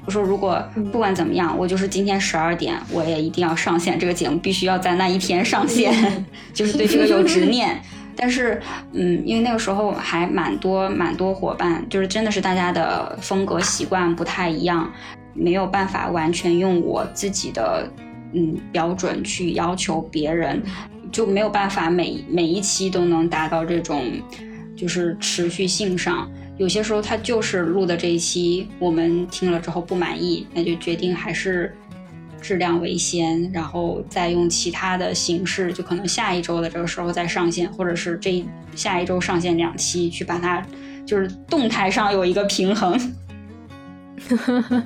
[0.09, 0.59] 我说，如果
[0.91, 5.93] 不管怎么样，我就是今天十二点，我也一定要上线这个节目，必须要在那一天上线，
[6.51, 7.79] 就是对这个有执念。
[8.17, 8.59] 但是，
[8.91, 14.91] 嗯，因为那个时候还蛮多蛮多伙伴，就是真的是大家的风格习惯不太一样，
[15.35, 17.87] 没有办法完全用我自己的
[18.33, 20.59] 嗯标准去要求别人，
[21.11, 24.03] 就没有办法每每一期都能达到这种
[24.75, 26.27] 就是持续性上。
[26.59, 31.73] 有些时候他就是录的这一期，我们听了之后不满意，那就决定还是
[32.41, 38.45] 质量为先，然后再用其他的形式，就可能下一周的这个时候再上线，或者是这
[38.75, 40.61] 下一周上线两期，去把它
[41.05, 42.99] 就是动态上有一个平衡。
[44.27, 44.83] 呵呵呵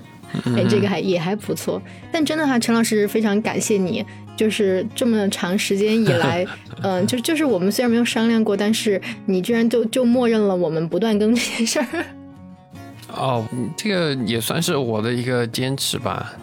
[0.56, 4.06] 哎，这个还也还不错，但真的哈，陈老师非常感谢你。
[4.36, 6.44] 就是这么长时间以来，
[6.82, 12.06] 嗯，就就是我们虽然没有商量过，但是你居然就就默认了我们不断更这件事儿。
[13.14, 13.46] 哦，
[13.78, 16.34] 这个也算是我的一个坚持吧。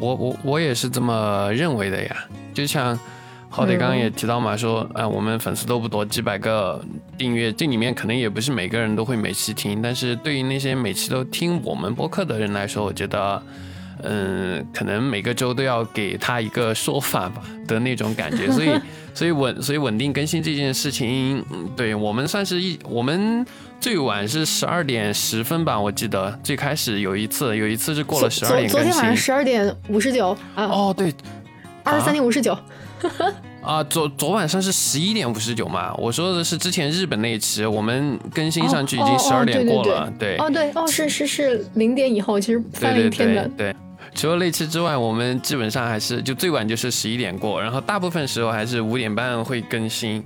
[0.00, 2.16] 我我我也是这么认为的呀。
[2.52, 2.98] 就像
[3.48, 6.84] 浩德刚刚也提到嘛，说啊，我们粉丝都不多，几百个
[7.16, 13.42] 订阅，这里面可能也不是每个人都会每期听，但是对于那些每期都听我们播客的人来说，我觉得。
[14.02, 18.70] 嗯，可能每个周都要给他一个说法吧的那种感觉， 所以，
[19.14, 21.42] 所以稳，所以稳定更新这件事情，
[21.74, 23.44] 对我们算是一，我们
[23.80, 29.16] 最晚是十二点十分吧，我记得最开始有一次，有一次是过了十二点昨天晚上。
[29.16, 31.12] 十二点五十九啊，哦，对，
[31.82, 32.52] 二十三点五十九。
[32.52, 32.62] 啊，
[33.90, 43.48] 昨昨晚上是十一点五十九嘛，我说的是之前日本那一期，我们更新上去已经十二点对对过了，对哦，对，哦，是是是，零点以后，其实对翻了一对天的。
[43.56, 43.76] 对对。
[44.14, 50.24] 除了那期之外，我们基本上还是就最晚就是十一点过，然后大部分时候还是五点半会更新。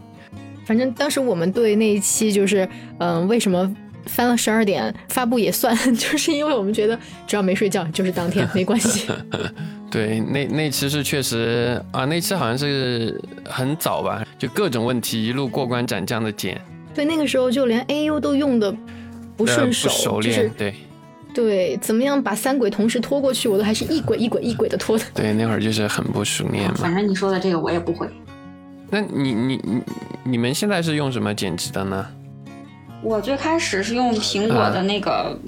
[0.64, 3.74] 反正当时我们对那一期就是，嗯、为什么
[4.06, 9.08] 翻了十二点发布也算， 就是因为我们觉得只要没睡觉就是当天，没关系。
[9.90, 16.60] 对，那那期是确实啊，那期好像是很早吧，就各种问题一路过关斩将的剪，
[16.94, 18.72] 对，那个时候就连 AU 都用的
[19.36, 20.74] 不顺呃手，不熟练，就是对
[21.34, 25.04] 对，怎么样把三轨同时拖过去，我都还是一轨一轨一轨的拖的。
[25.12, 26.76] 对，那会儿就是很不熟练嘛。
[26.76, 28.08] 反正你说的这个我也不会。
[28.90, 29.82] 那你你你
[30.22, 32.06] 你们现在是用什么剪辑的呢？
[33.02, 35.38] 我最开始是用苹果的那个，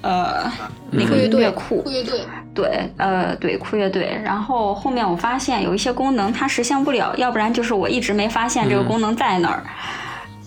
[0.00, 0.50] 呃，
[0.90, 2.20] 那个酷乐队音乐库，乐队，
[2.54, 4.18] 对，呃，对，酷乐队。
[4.24, 9.62] 然后后面我发现有一些功能它实现不了，要不然就是我一直没发现这个功能在哪儿，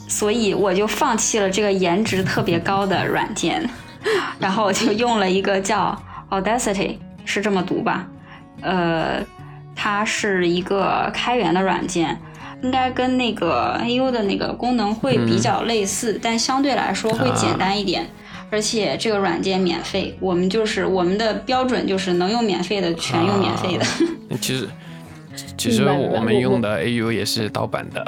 [0.07, 3.69] 所以我就放弃了这个颜值特别高的软件，
[4.39, 5.95] 然后我就用了一个叫
[6.29, 8.07] Audacity，是这么读吧？
[8.61, 9.23] 呃，
[9.75, 12.19] 它是一个开源的软件。
[12.63, 18.07] 应该跟那个 AU 的那个功能会比较类似，但相对来说会简单一点。
[18.49, 23.85] 而且这个软件免费，我们就是我们的标准就是能用免费的全用免费的。
[24.39, 24.69] 其实
[25.57, 28.05] 其实我们用的 AU 也是盗版的，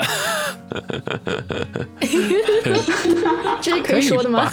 [3.59, 4.49] 这是可以说的吗？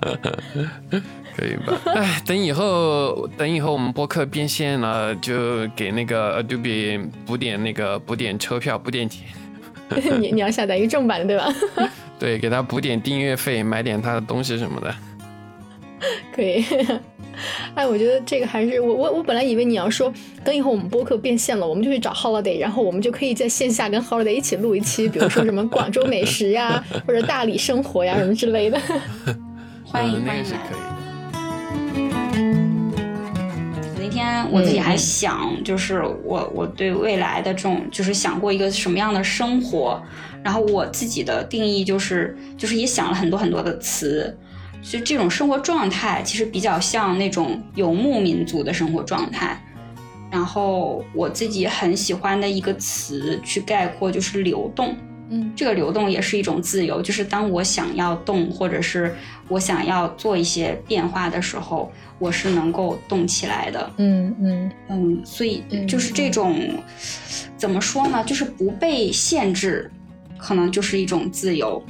[1.40, 1.80] 可以吧？
[1.96, 9.26] 哎，等以后等以后我们播客变现了，就给那个 Adobe 补点那个补点车票，补点钱，
[10.20, 11.88] 你你要下载一个正版的对吧？
[12.20, 14.94] 对，给他补点订阅费，买点他的东西什么的。
[16.34, 16.62] 可以。
[17.74, 20.12] 哎，我觉得这个还是我我我本来以为你要说，
[20.44, 28.78] 等以后我们播客变现了，我们就去找 Holiday，然后我们就可以在线下跟 Holiday 一起录一期，比如说什么广州美食呀，或者大理生活呀什么之类的。
[29.86, 30.89] 欢迎欢迎来个是可以
[34.50, 40.02] 我自己还想，就是我我对未来的这种，就是想过一个什么样的生活，
[40.42, 44.36] 然后我自己的定义就是，就是也想了很多很多的词，
[44.82, 49.62] 就这种生活状态其实比较像那种游牧民族的生活状态。
[50.30, 54.94] 然后我自己很喜欢的一个词去概括就是流动，
[55.30, 55.50] 嗯。
[55.56, 59.16] 这个流动也是一种自由，就是当我想要动，或者是
[59.48, 63.90] 我想要做一些变化的时候，我是能够动起来的。
[63.96, 64.70] 嗯嗯。
[64.88, 65.88] 嗯，所以嗯。
[65.88, 66.78] 就是这种、
[67.56, 68.22] 怎么说呢？
[68.24, 69.90] 就是不被限制，
[70.36, 71.82] 可能就是一种自由。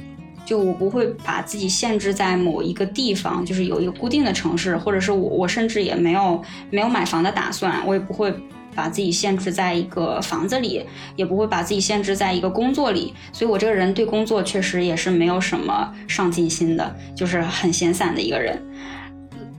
[0.43, 8.33] 就我不会把自己限制在某一个地方，就是有一个固定的城市，或者是我我甚至也没有没有买房的打算，我也不会
[8.75, 13.13] 把自己限制在一个房子里，也不会把自己限制在一个工作里。
[13.31, 18.61] 所以我这个人对工作确实也是没有什么上进心的，就是很闲散的一个人。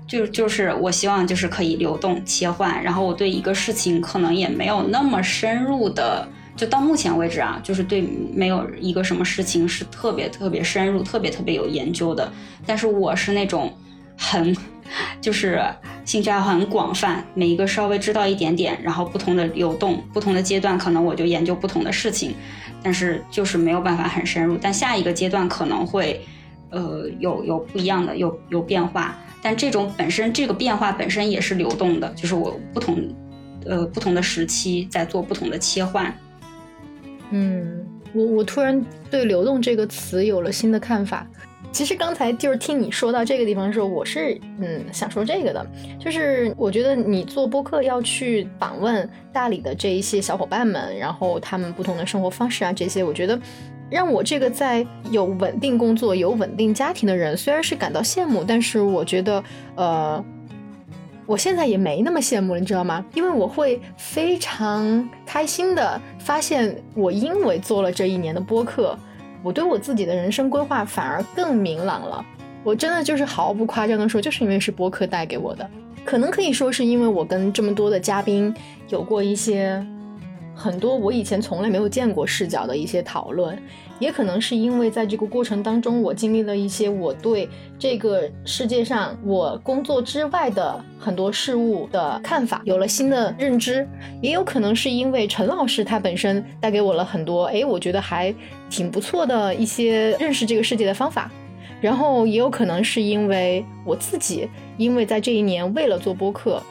[0.07, 8.03] 就就是我希望就是可以流动切换，然后我对一个事情可能也没有那么深入的，就到目前为止啊，就是对
[8.35, 12.31] 没有一个什么事情是特别特别深入、特别特别有研究的。
[12.67, 13.73] 但是我是那种
[14.19, 14.55] 很
[15.21, 15.63] 就是
[16.05, 22.35] 兴趣爱好很广泛，每一个稍微知道一点点，然后不同的流动、不同的阶段，可能我就研究不同的事情，
[22.83, 24.59] 但是就是没有办法很深入。
[24.61, 26.21] 但下一个阶段可能会
[26.71, 29.17] 呃有有不一样的，有有变化。
[29.41, 33.03] 但这种本身这个变化本身也是流动的，就是我不同
[33.67, 36.15] 呃不同的时期在做不同的切换。
[37.31, 41.27] 嗯，我我突然对“流动”这个词有了新的看法。
[41.73, 45.67] 其实刚才就是听你说到这个地方的时候，我是嗯想说这个的，
[45.99, 53.41] 就是我觉得你做播客要去访问大理的这一些小伙伴们，然后他们不同的生活方式啊，这些我觉得
[53.91, 59.43] 让我这个在有稳定工作、有稳定家庭的人，虽然是感到羡慕，但是我觉得
[59.77, 60.25] 呃。
[61.25, 63.03] 我现在也没那么羡慕了，你知道吗？
[63.15, 68.99] 因为我会非常开心的发现，我因为做了这一年的播客，
[69.43, 72.25] 我对我自己的人生规划反而更明朗了。
[72.65, 75.69] 我真的就是毫不夸张的说，就是因为是播客带给我的，
[76.05, 78.55] 可能可以说是因为我跟这么多的嘉宾
[78.89, 79.85] 有过一些
[80.55, 83.61] 很多我以前从来没有见过视角的一些讨论，
[83.99, 87.49] 也可能是因为在这个过程当中，我经历了一些我对
[87.79, 93.89] 这个世界上我工作之外的很多事物的看法，有了新的认知，
[94.21, 98.35] 也有可能是因为陈老师他本身带给我了很多，哎，我觉得还
[98.69, 101.31] 挺不错的一些认识这个世界的方法。
[101.81, 106.63] 然后也有可能是因为我自己，因为在这一年为了做播客，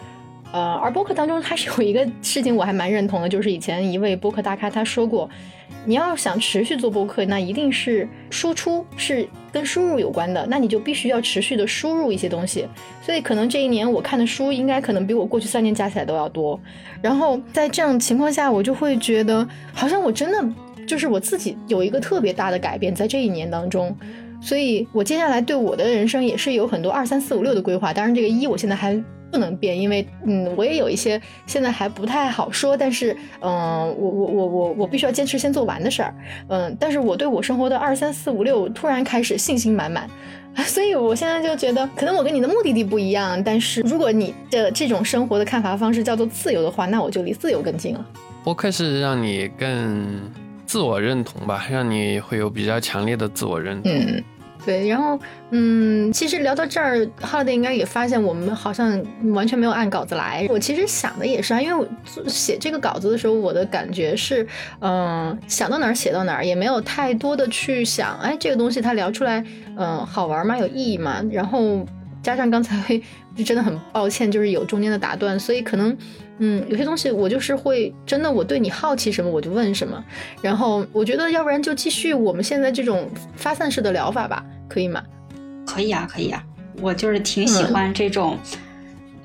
[0.51, 5.29] 呃，而播客当中它是有一个事情我还蛮认同的，就是以前一位播客大咖他说过，
[5.85, 12.67] 你要想持续做播客，那一定是输出是跟输入有关的，那你就必须要持续的输入一些东西。
[13.01, 16.59] 所以可能这一年我看的书应该可能比我过去三年加起来都要多。
[17.01, 23.95] 然后在这样情况下，我就会觉得好像我真的就是我自己有一个特别大的改变在这一年当中。
[24.43, 27.93] 所以，我接下来对我的人生也是有很多二三四五六的规划。
[27.93, 29.01] 当然，这个一我现在还
[29.31, 32.75] 不能变，因为嗯，我也有一些现在还不太好说。
[32.75, 36.13] 但是，嗯，我我我我我必须要坚持先做完的事儿。
[36.49, 40.09] 嗯，但是我对我生活的二三四五六突然开始信心满满。
[40.67, 43.41] 所以，我现在就觉得，可能我跟你的目的地不一样。
[43.41, 48.05] 但是，如果你的这种生活的看法方式叫做自由的话，那我就离自由更近了。
[48.43, 50.29] 播客是让你更
[50.65, 53.89] 自我认同吧，让你会有比较强烈的自我认同。
[53.93, 54.21] 嗯。
[54.65, 59.01] 对，然后，嗯，其实聊到这儿，Holiday 应该也发现我们好像
[59.33, 60.45] 完全没有按稿子来。
[60.49, 64.45] 我其实想的也是啊，因为我写这个稿子的时候，我的感觉是，
[64.79, 69.43] 嗯，想到哪儿写到哪儿，也没有太多的去想，哎，这个东西它聊出来，
[69.77, 70.57] 嗯，好玩吗？
[70.57, 71.23] 有意义吗？
[71.31, 71.85] 然后
[72.21, 72.99] 加上刚才
[73.35, 75.95] 就真的很抱歉，就是有中间的打断，所以可能。
[76.43, 80.03] 嗯，有些东西我就是会真的，我对你好奇什么我就问什么。
[80.41, 85.03] 然后我觉得，要不然就继续我们现在这种发散式的疗法吧，可以吗？
[85.67, 86.43] 可以啊，可以啊。
[86.81, 88.39] 我就是挺喜欢这种。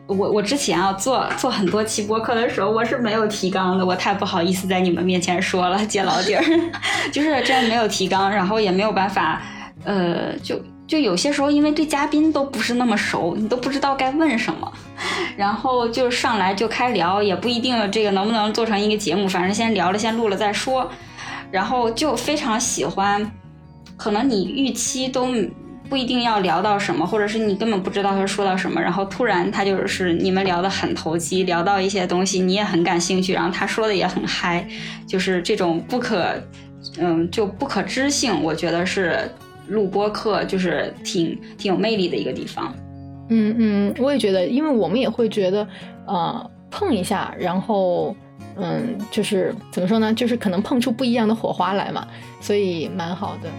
[0.06, 6.44] 我我之前啊做做很多期播客的时候，我是没有提纲的，我太不好意思在你们面前说了， 揭老底儿，
[7.10, 9.40] 就是真没有提纲，然后也没有办法，
[9.84, 10.60] 呃，就。
[10.86, 14.72] 就有些时候，因为对嘉宾都不是那么熟，你都不知道该问什么，
[15.36, 20.88] 然后就上来就开聊，也不一定这个能不能做成一个节目，反正先聊了，先录了再说。
[21.50, 23.32] 然后就非常喜欢，
[23.96, 25.28] 可能你预期都
[25.88, 34.66] 不一定要聊到什么，或者是你根本不知道他说到什么，然后突然他就是你们聊得很投机，聊到一些东西你也很感兴趣，然后他说的也很嗨，
[35.06, 36.32] 就是这种不可，
[36.98, 39.28] 嗯，就不可知性，我觉得是。
[39.68, 42.74] 录播课就是挺挺有魅力的一个地方，
[43.28, 45.66] 嗯嗯，我也觉得，因为我们也会觉得，
[46.06, 48.14] 呃，碰一下，然后，
[48.56, 52.06] 嗯，就是怎么说呢，就是可能碰出不一样的火花来嘛，
[52.40, 53.50] 所以蛮好的。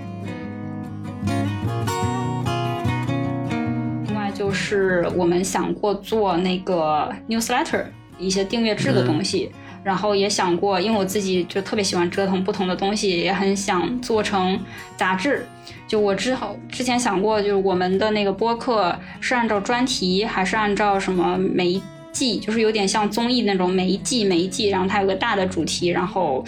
[4.06, 7.84] 另外就是我们想过做那个 newsletter，
[8.18, 9.52] 一些订阅制的东西。
[9.88, 14.60] 然后也想过，因为我自己就特别喜欢折腾不同的东西，也很想做成
[14.98, 15.46] 杂志。
[15.88, 21.82] 就我之后之前想过，就是我们的那个播客是按照专题，还是按照什么每一
[22.12, 26.44] 季，就是有点像综艺那种每一季每一季，然后它有个大的主题，然后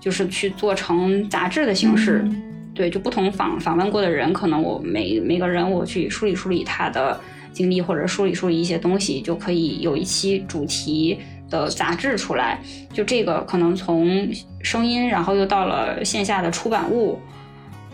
[0.00, 2.28] 就是去做成杂志的形式。
[2.74, 7.20] 对，就不同访访问过的人，可能我每每个人我去梳理梳理他的
[7.52, 11.16] 经历，或者梳理梳理一些东西，就可以有一期主题。
[11.50, 12.58] 的杂志出来，
[12.92, 14.26] 就这个可能从
[14.62, 17.18] 声音，然后又到了线下的出版物，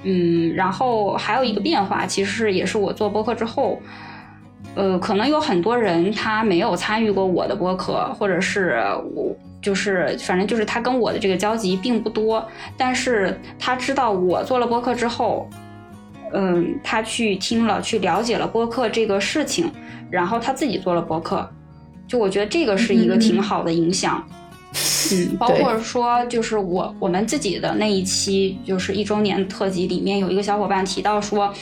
[0.05, 3.81] 嗯，然后还有一个变化，其实也是我做播客之后，
[4.75, 8.83] 呃，可能有很多人他没有参与过我的播客，或者是
[9.15, 12.47] 我就是反正就是他跟我的这个交集并不多，
[12.77, 15.49] 但是他知道我做了播客之后，
[16.33, 19.73] 嗯，他去听了，去了解了播客这个事情，
[20.11, 21.49] 然后他自己做了播客。
[22.07, 24.23] 就我觉得这个是一个挺好的影响，
[25.13, 31.53] 嗯，包括说就是我我们自己的那一期就是一周年特辑里面有一个小伙伴提到说，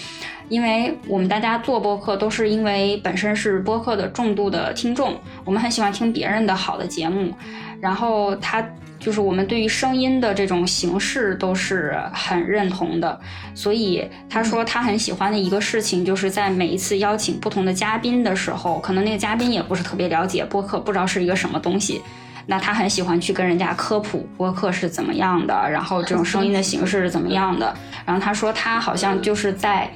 [0.49, 5.15] 因为我们大家做播客都是因为本身是播客的重度的听众，
[5.45, 7.33] 我们很喜欢听别人的好的节目，
[7.81, 8.67] 然后他。
[9.05, 13.21] 就是我们对于声音的这种形式都是很认同的，
[13.55, 22.01] 所以他说他很喜欢的一个事情，就是在每一次邀请不同的嘉宾的时候，可能那个嘉宾也不是特别了解播客，不知道是一个什么东西，
[22.47, 27.77] 那他很喜欢去跟人家科普播客是怎么样的，然后这种声音的形式是怎么样的。
[28.07, 29.87] 然后他说他好像就是在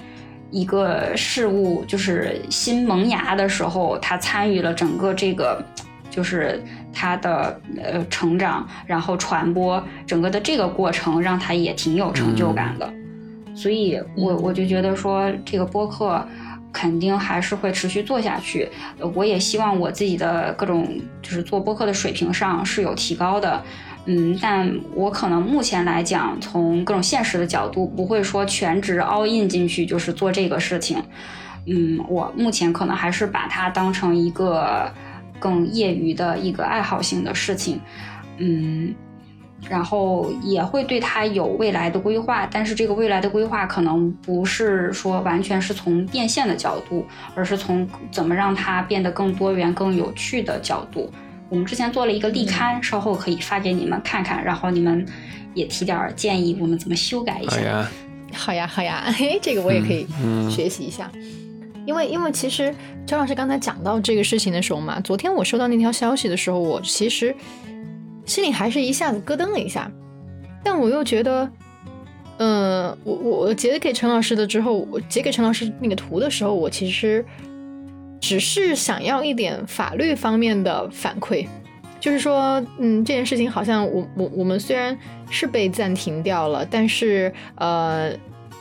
[0.51, 5.65] 一个事物就是新萌芽的时候，他参与了整个这个。
[6.11, 12.93] 就是他的呃成长，然后传播整个的这个过程，让他也挺有成就感的。
[13.55, 16.25] 所以，我我就觉得说，这个播客
[16.73, 18.69] 肯定还是会持续做下去。
[19.15, 20.89] 我也希望我自己的各种
[21.21, 23.61] 就是做播客的水平上是有提高的。
[24.07, 31.03] 嗯，但我可能目前来讲，从各种现实的角度，不会说全职 all in 进去就是做这个事情。
[31.67, 34.91] 嗯，我目前可能还是把它当成一个。
[35.39, 37.81] 更业余的一个爱好性的事情，
[38.39, 38.95] 嗯，
[39.69, 51.11] 然后也会对他有未来的规划，但是这个未来的规划可能不是说完全是从变现的角度，而是从怎么让它变得更多元、更有趣的角度。
[51.49, 55.07] 我们之前做了一个例刊，稍后可以发给你们看看，然后你们
[55.55, 57.57] 也提点建议，我们怎么修改一下。
[57.57, 57.91] 好呀，
[58.35, 60.07] 好呀，好呀，嘿，这个我也可以
[60.51, 61.11] 学习一下。
[61.89, 62.75] 因为，因为其实
[63.07, 67.35] 周老师刚才讲到这个事情的时候嘛，昨天我收到那条消息的时候，我其实
[68.27, 69.91] 心里还是一下子咯噔了一下，
[70.63, 71.51] 但我又觉得，
[72.37, 77.25] 嗯，我我截给陈老师的之后，我截给陈老师那个图的时候，我其实
[78.21, 81.49] 只是想要一点法律方面的反馈，
[81.99, 84.95] 就是说，嗯，这件事情好像我我我们虽然
[85.31, 88.13] 是被暂停掉了，但是呃。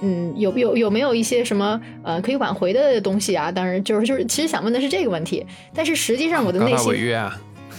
[0.02, 3.52] 嗯，有有有没有一些什么呃可以挽回的东西啊？
[3.52, 5.46] 当然就是就是，其实想问的是这个问题。
[5.74, 6.94] 但是实际上我的内心？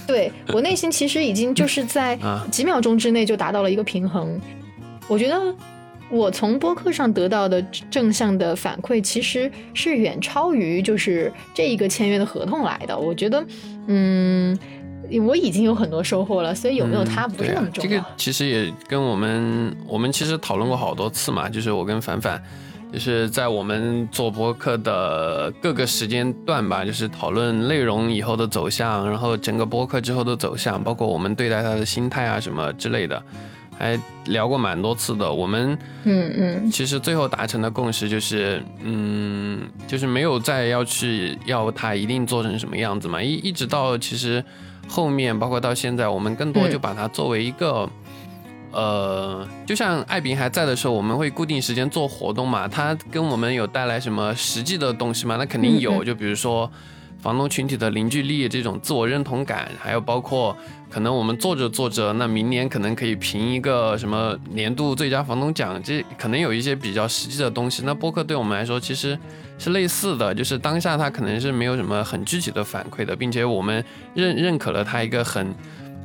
[0.06, 2.18] 对我内心其实已经就是在
[2.50, 4.40] 几秒钟之内就达到了一个平衡。
[5.06, 5.54] 我觉得
[6.10, 12.98] 我从播客上得到的正向的反馈，其实是远超于就是这一个签约的合同来的。
[12.98, 13.44] 我觉得，
[13.86, 14.58] 嗯。
[15.22, 17.90] 我已经有很多收获了，所以有没有他不是那么重要。
[17.90, 22.42] 这个其实也跟我们我们其实讨论过好多次嘛，就是我跟凡凡，
[22.92, 33.22] 就是在我们做播客的各个时间段吧，就是讨论内容以后的走向，然后整个播客之后的走向，包括我们对待他的心态啊什么之类的，
[33.78, 35.32] 还聊过蛮多次的。
[35.32, 44.44] 我们嗯嗯，其实最后达成的共识就是，嗯，就是没有再要去要他一定做成什么样子嘛，一一直到其实。
[44.88, 47.88] 后面包括到现在，我们更多就把它作为一个，
[48.72, 52.66] 呃，就像艾宾还在的时候，我们会固定时间做活动嘛。
[52.66, 55.36] 它跟我们有带来什么实际的东西吗？
[55.38, 56.02] 那肯定有。
[56.02, 56.70] 就比如说，
[57.20, 60.56] 房东群体的凝聚力，这种自我认同感，还有包括
[60.88, 67.82] 可能我们做着做着，那明年可能可以评一个什么年度最佳房东奖，这可能有一些比较实际的东西。
[67.84, 69.18] 那播客对我们来说，其实。
[69.60, 75.52] 是类似的，就是当下他可能是没有什么很具体的反馈的，并且我们认认可了他一个很，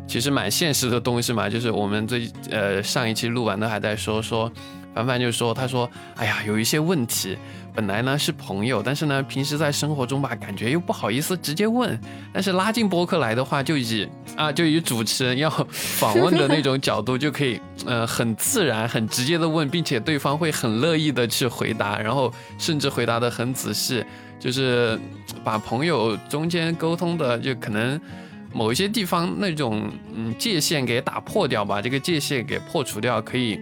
[0.07, 4.51] 其实蛮现实的东西嘛，就是我们最呃上一期录完的还在说说，
[4.93, 7.37] 凡凡就说他说，哎呀有一些问题。
[7.75, 11.99] 本来呢是朋友，但是呢平时在生活中吧，感觉又不好意思直接问。
[12.31, 24.05] 但是拉进播客来的话，就以啊就以主持人要访问的那种角度，就可以呃很自然、很直接的问，并且对方会很乐意的去回答，然后甚至回答的很仔细，
[24.39, 24.99] 就是
[25.43, 27.99] 把朋友中间沟通的就可能
[28.53, 33.59] 某一些地方那种嗯界限给打破掉，把这个界限给破除掉，可以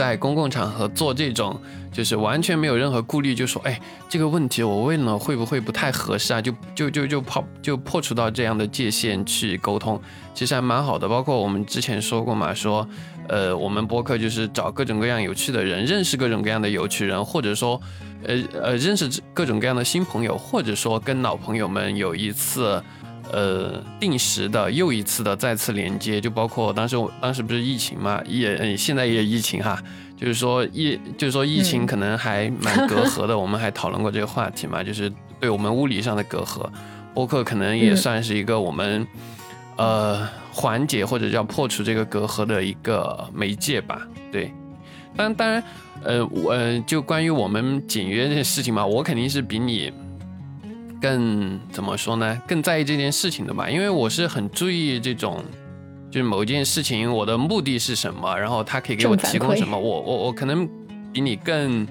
[0.00, 1.60] 在公共场合做这种。
[1.92, 3.78] 就是完全没有任何顾虑，就说哎，
[4.08, 6.40] 这个问题我问了会不会不太合适啊？
[6.40, 10.00] 就就就就破就破除到这样的界限去沟通，
[10.32, 11.08] 其实还蛮好的。
[11.08, 12.88] 包括我们之前说过嘛，说
[13.28, 17.80] 呃，我们播客就是找各种各样有趣的人，认识各种各样的有趣人，或者说
[18.24, 22.80] 呃呃认识各种各样的新朋友，或者说跟老朋友们有一次
[23.32, 26.20] 呃定时的又一次的再次连接。
[26.20, 29.82] 就包括当时我当时不是疫情嘛，也现在也疫情哈。
[30.16, 33.38] 就是说疫，就是说疫情可能还蛮隔阂的。
[33.38, 35.10] 我们还讨论过这个话题嘛， 就是
[35.40, 36.68] 对我们物理上的隔阂，
[37.14, 39.06] 播客可能也算是一个我们
[39.76, 44.06] 呃缓解或者叫破除这个隔阂的一个媒介吧。
[44.30, 44.52] 对，
[45.16, 45.62] 当当然，
[46.04, 46.54] 呃，我
[46.86, 49.90] 就关于我们简约这件事情嘛，我肯定是比你
[51.00, 52.40] 更怎么说呢？
[52.46, 55.42] 更在意这件事情的吧，因为我是很注意这种。
[56.12, 60.68] 就是某一件事情，我的目的是什么，然后他可以给我提供什么，我我我可能
[61.12, 61.86] 比你更，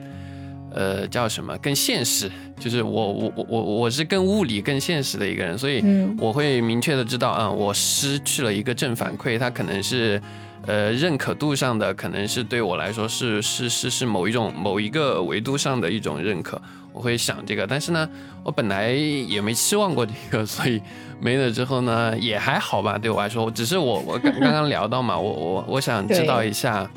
[0.73, 2.29] 呃，叫什么更现实，
[2.59, 5.81] 就是我我我我我是更物理、更现实的一个人，所以
[6.17, 10.21] 我会明确的知道，嗯，我失去了一个正反馈，它可能是，
[10.69, 16.61] 呃，认可度上的，可能是对我来说是是是是某一种某一个维度上的一种认可。
[16.93, 18.07] 我会想这个，但是呢，
[18.43, 20.79] 我本来也没期望过这个，所以
[21.19, 26.87] 没了之后呢，也还好吧，对我来说，只是我我刚刚刚聊到嘛，我我我想知道一下，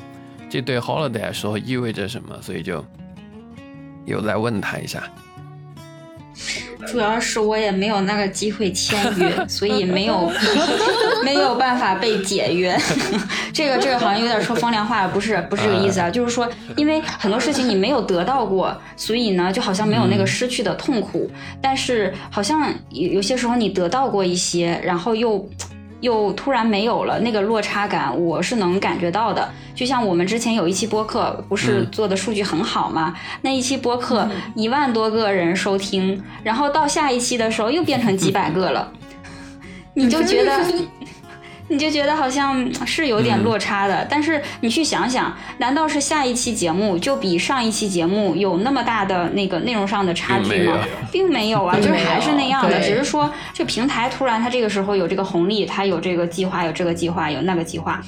[0.51, 2.85] 这对 holiday 来说意味着什么，所以就
[4.05, 5.03] 又来问他一下。
[6.87, 10.31] 主要是我也没有那个机会签约，所以没有
[11.23, 12.77] 没有办法被解约。
[13.53, 21.29] 这个这个好像有点说风凉话，不是不是这个意思啊，就是说，因为很多事情你没有得到过，所以呢，就好像没有那个失去的痛苦。
[21.61, 25.47] 但是好像有有些时候你得到过一些，然后又。
[26.03, 29.49] 又突然没有了那个落差感，我是能感觉到的。
[29.73, 33.15] 就像我们之前有一期播客，不是做的数据很好吗？
[33.41, 38.91] 那一期播客一万多个人收听，然后到下一期的时候又变成几百个了，
[39.93, 40.51] 你就觉得，
[41.69, 44.05] 你就觉得好像是有点落差的。
[44.09, 50.79] 但是你去想想，难道是下一期节目就比上一期节目有那么大的那个内容上的差距吗？
[51.11, 58.01] 并没有啊，就是还是那样的，只是说这平台突然它这个时候有这个红利，它有这个计划，有这个计划，有那个计划，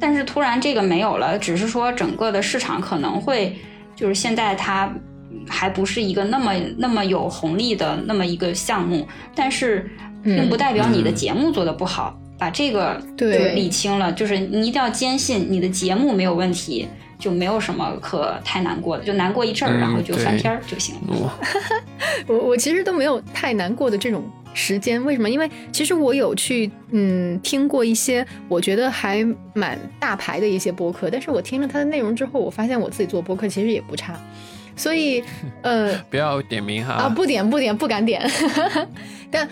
[0.00, 3.56] 但是突然这个没有了，只是说整个的市场可能会
[3.94, 4.90] 就是现在它。
[5.48, 9.90] 还不是一个那么那么有红利的那么一个项目，但是
[10.22, 12.16] 并不代表你的节目做的不好。
[12.44, 16.86] 把这个对理清了，就是你一定要坚信你的节目没有问题，
[17.18, 21.38] 就没有什么可太难过的，就难过一阵儿，然后就翻篇儿就行了。
[22.28, 24.22] 我我其实都没有太难过的这种
[24.52, 25.30] 时间，为什么？
[25.30, 34.14] 因为其实我有去嗯听过一些我觉得还蛮大牌的一些播客，但是我听了他的内容之后，我发现我自己做播客其实也不差。
[34.76, 35.22] 所以，
[35.62, 38.20] 呃， 不要点名哈啊，不点不点不敢点，
[39.34, 39.48] 但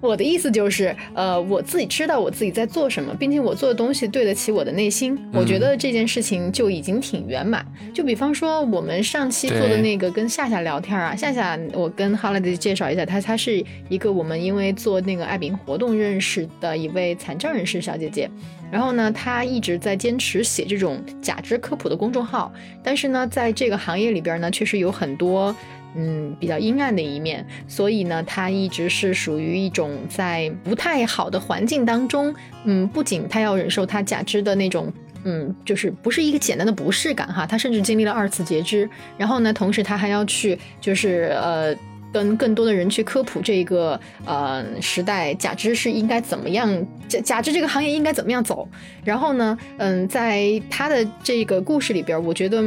[0.00, 7.64] 我的意思就是，呃，我自己知道我自己在做什么，并且我做的东西对得起我的内心，我觉得这件事情就已经挺圆满。
[7.92, 18.30] 就比方说我们上期做的那个跟夏夏聊天啊，夏夏，我跟 Holiday 介绍一下，她她是一个我们因为做那个爱饼活动认识的一位残障人士小姐姐。
[18.70, 22.50] 然后呢，她一直在坚持写这种假肢科普的公众号，
[22.82, 25.54] 但是呢，在这个行业里边呢，确实有很多
[25.94, 32.34] 嗯比较阴暗的一面，所以呢，他一直是属于一种在不太好的环境当中，
[32.64, 34.92] 嗯，不仅他要忍受他假肢的那种，
[35.24, 41.74] 嗯，就是不是一个简单的不适感哈，他甚至经历了二次截肢，然后呢，同时他还要去就是呃。
[42.12, 48.68] 跟更多的人去科普这个呃时代假肢是应该怎么样假假肢这个行业应该怎么样走，
[49.02, 52.62] 然后呢，嗯，在他的这个故事里边，我觉得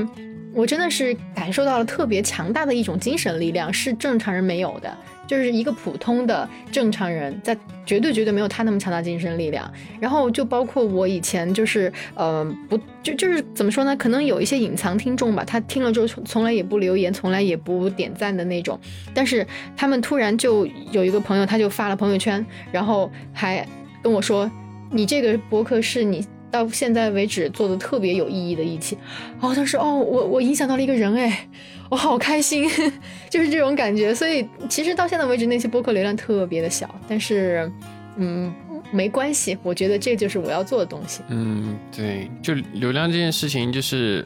[0.55, 4.97] 我真的是感受到了特别强大的一种精神力量，是正常人没有的。
[5.27, 9.69] 就是一个普通的正常人，在绝对绝对没有他那么强大精神力量。
[9.99, 13.95] 然后就包括我以前就是，呃，不就就是怎么说呢？
[13.97, 18.79] 可能有一些隐藏听众吧，他听了之后从从来也不留言，从来也不点赞的那种。
[19.15, 19.45] 但是
[19.75, 23.67] 他们突然就有一个朋友，他就发了朋友圈，然后还
[24.03, 24.49] 跟我说
[24.91, 26.23] ：“你这个博客是你
[26.55, 28.97] 到现在为止做的特别有意义的一期。”
[29.39, 31.47] 然后他说：“哦，我我影响到了一个人哎。”
[31.87, 32.67] 我好开心，
[33.29, 34.13] 就是这种感觉。
[34.13, 37.71] 所以其实到现在为止，那些播客流量特别的小，但是，
[38.15, 38.51] 嗯，
[38.91, 39.55] 没关系。
[39.61, 41.21] 我觉得这就是我要做的东西。
[41.29, 44.25] 嗯，对，就流量这件事情，就是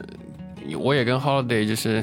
[0.78, 2.02] 我也跟 Holiday 就是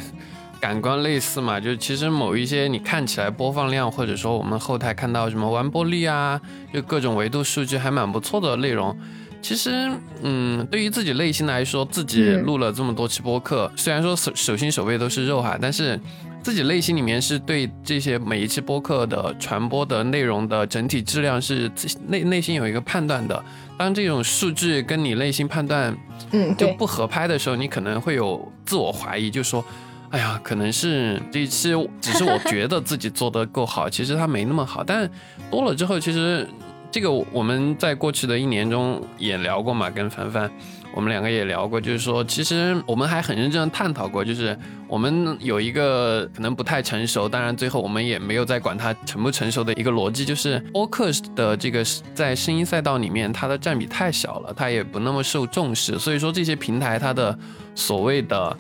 [0.62, 1.60] 感官类似嘛。
[1.60, 6.40] 就其实某一些你看起来播放量，或者说我们后台看到什么完播率啊，
[6.72, 8.96] 就各种维度数据还蛮不错的内容。
[9.42, 9.90] 其实，
[10.24, 15.98] 嗯，对于自己内心来说，自己录了这么多期播客，虽然说手手心手背都是肉哈，但是
[16.44, 21.72] 自己内心里面是对这些每一期播客的传播的内容的整体质量是
[22.08, 23.42] 内内心有一个判断的。
[23.78, 25.96] 当这种数据跟你内心判断，
[26.32, 29.64] 嗯，就不合拍的时候，你可能会有自我怀疑，就说，
[30.10, 31.70] 哎呀，可能是这一期
[32.02, 34.84] 只是我觉得自己做的够好，其实它没那么好。
[34.84, 35.10] 但
[35.50, 36.46] 多了之后，其实。
[36.92, 40.50] 这个我们在过去的一年中也聊过嘛，跟凡凡，
[40.96, 44.58] 我们两个也聊过，就是说，其实我们还很认真的探讨过，就是
[44.88, 51.84] 我们有一个可能不太成熟，当然最后我们也没有再管它成不成熟的一个逻辑，就是播客的这个
[52.14, 57.38] 在声音赛道里面，它的占比太小了，它也不那么受重视，所以说这些平台它的
[57.76, 58.58] 所谓的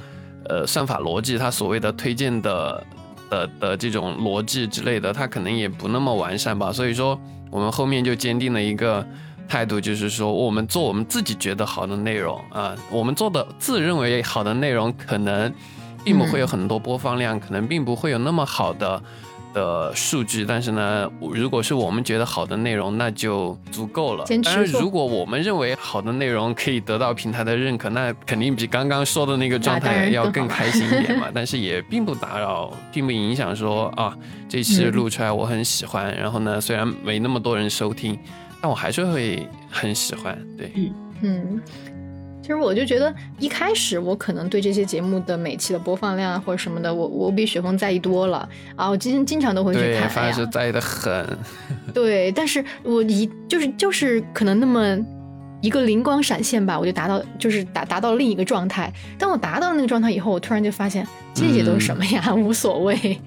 [0.50, 2.86] 呃算法逻辑，它所谓的推荐的
[3.30, 7.20] 的的这种逻辑之类的，它可能也不那么完善吧，所以说。
[7.50, 9.08] 我们后面就坚定了一个
[9.48, 15.52] 态度，就是说我们做我们自己觉得好的内容啊，我们做的自认为好的内容，可能
[16.04, 19.02] 并不会有很多播放量，可能并不会有那么好的
[19.54, 24.26] 的数据，但是呢，如果是我们觉得好的内容，那就足够了。
[24.44, 31.28] 当然，如果我们认为好的内容可以得到平台的认可，那肯定比刚刚说的那个状态要更开心一点嘛。
[31.34, 34.16] 但是也并不打扰，并不影响说啊。
[34.50, 38.18] 这期录出来我很喜欢，然后呢，虽然没那么多人收听，
[38.62, 40.38] 但我还是会很喜欢。
[40.58, 40.72] 对，
[41.22, 41.62] 嗯，
[42.48, 51.38] 其实我就觉得一开始我可能对这些节目的每期的播放量啊或者什么的，我我比雪峰在意多了啊，我经经常都会去看，反正是在意的很。
[51.94, 54.98] 对，但是我一就是就是可能那么
[55.60, 58.90] 一个灵光闪现吧，我就达到就是达达到另一个状态。
[59.20, 62.34] 当我达到那个状态以后，我突然就发现这些都是什么呀？
[62.34, 63.20] 无所谓。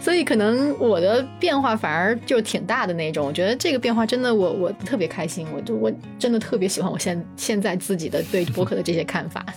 [0.00, 9.44] 所以可能我的变化反而就挺大的那种我觉得这个变化真的我我特别开心我就我真的特别喜欢我现现在自己的对博客的这些看法。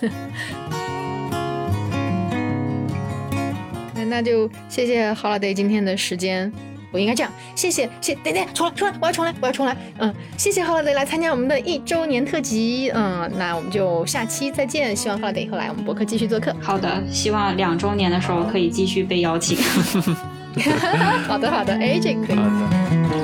[3.94, 6.50] 那那就谢谢 holiday 今天的时间
[6.90, 16.54] 我应该这样谢谢谢点点重来重来我要重来我要重来嗯谢谢 holiday 来参加我们的一周年特辑嗯那我们就下期再见希望 holiday 以后来我们博客继续做客。
[16.60, 19.56] 好的希望两周年的时候可以继续被邀请。
[19.56, 20.31] 呵呵呵
[21.26, 23.21] 好的好的，哎，这个可以。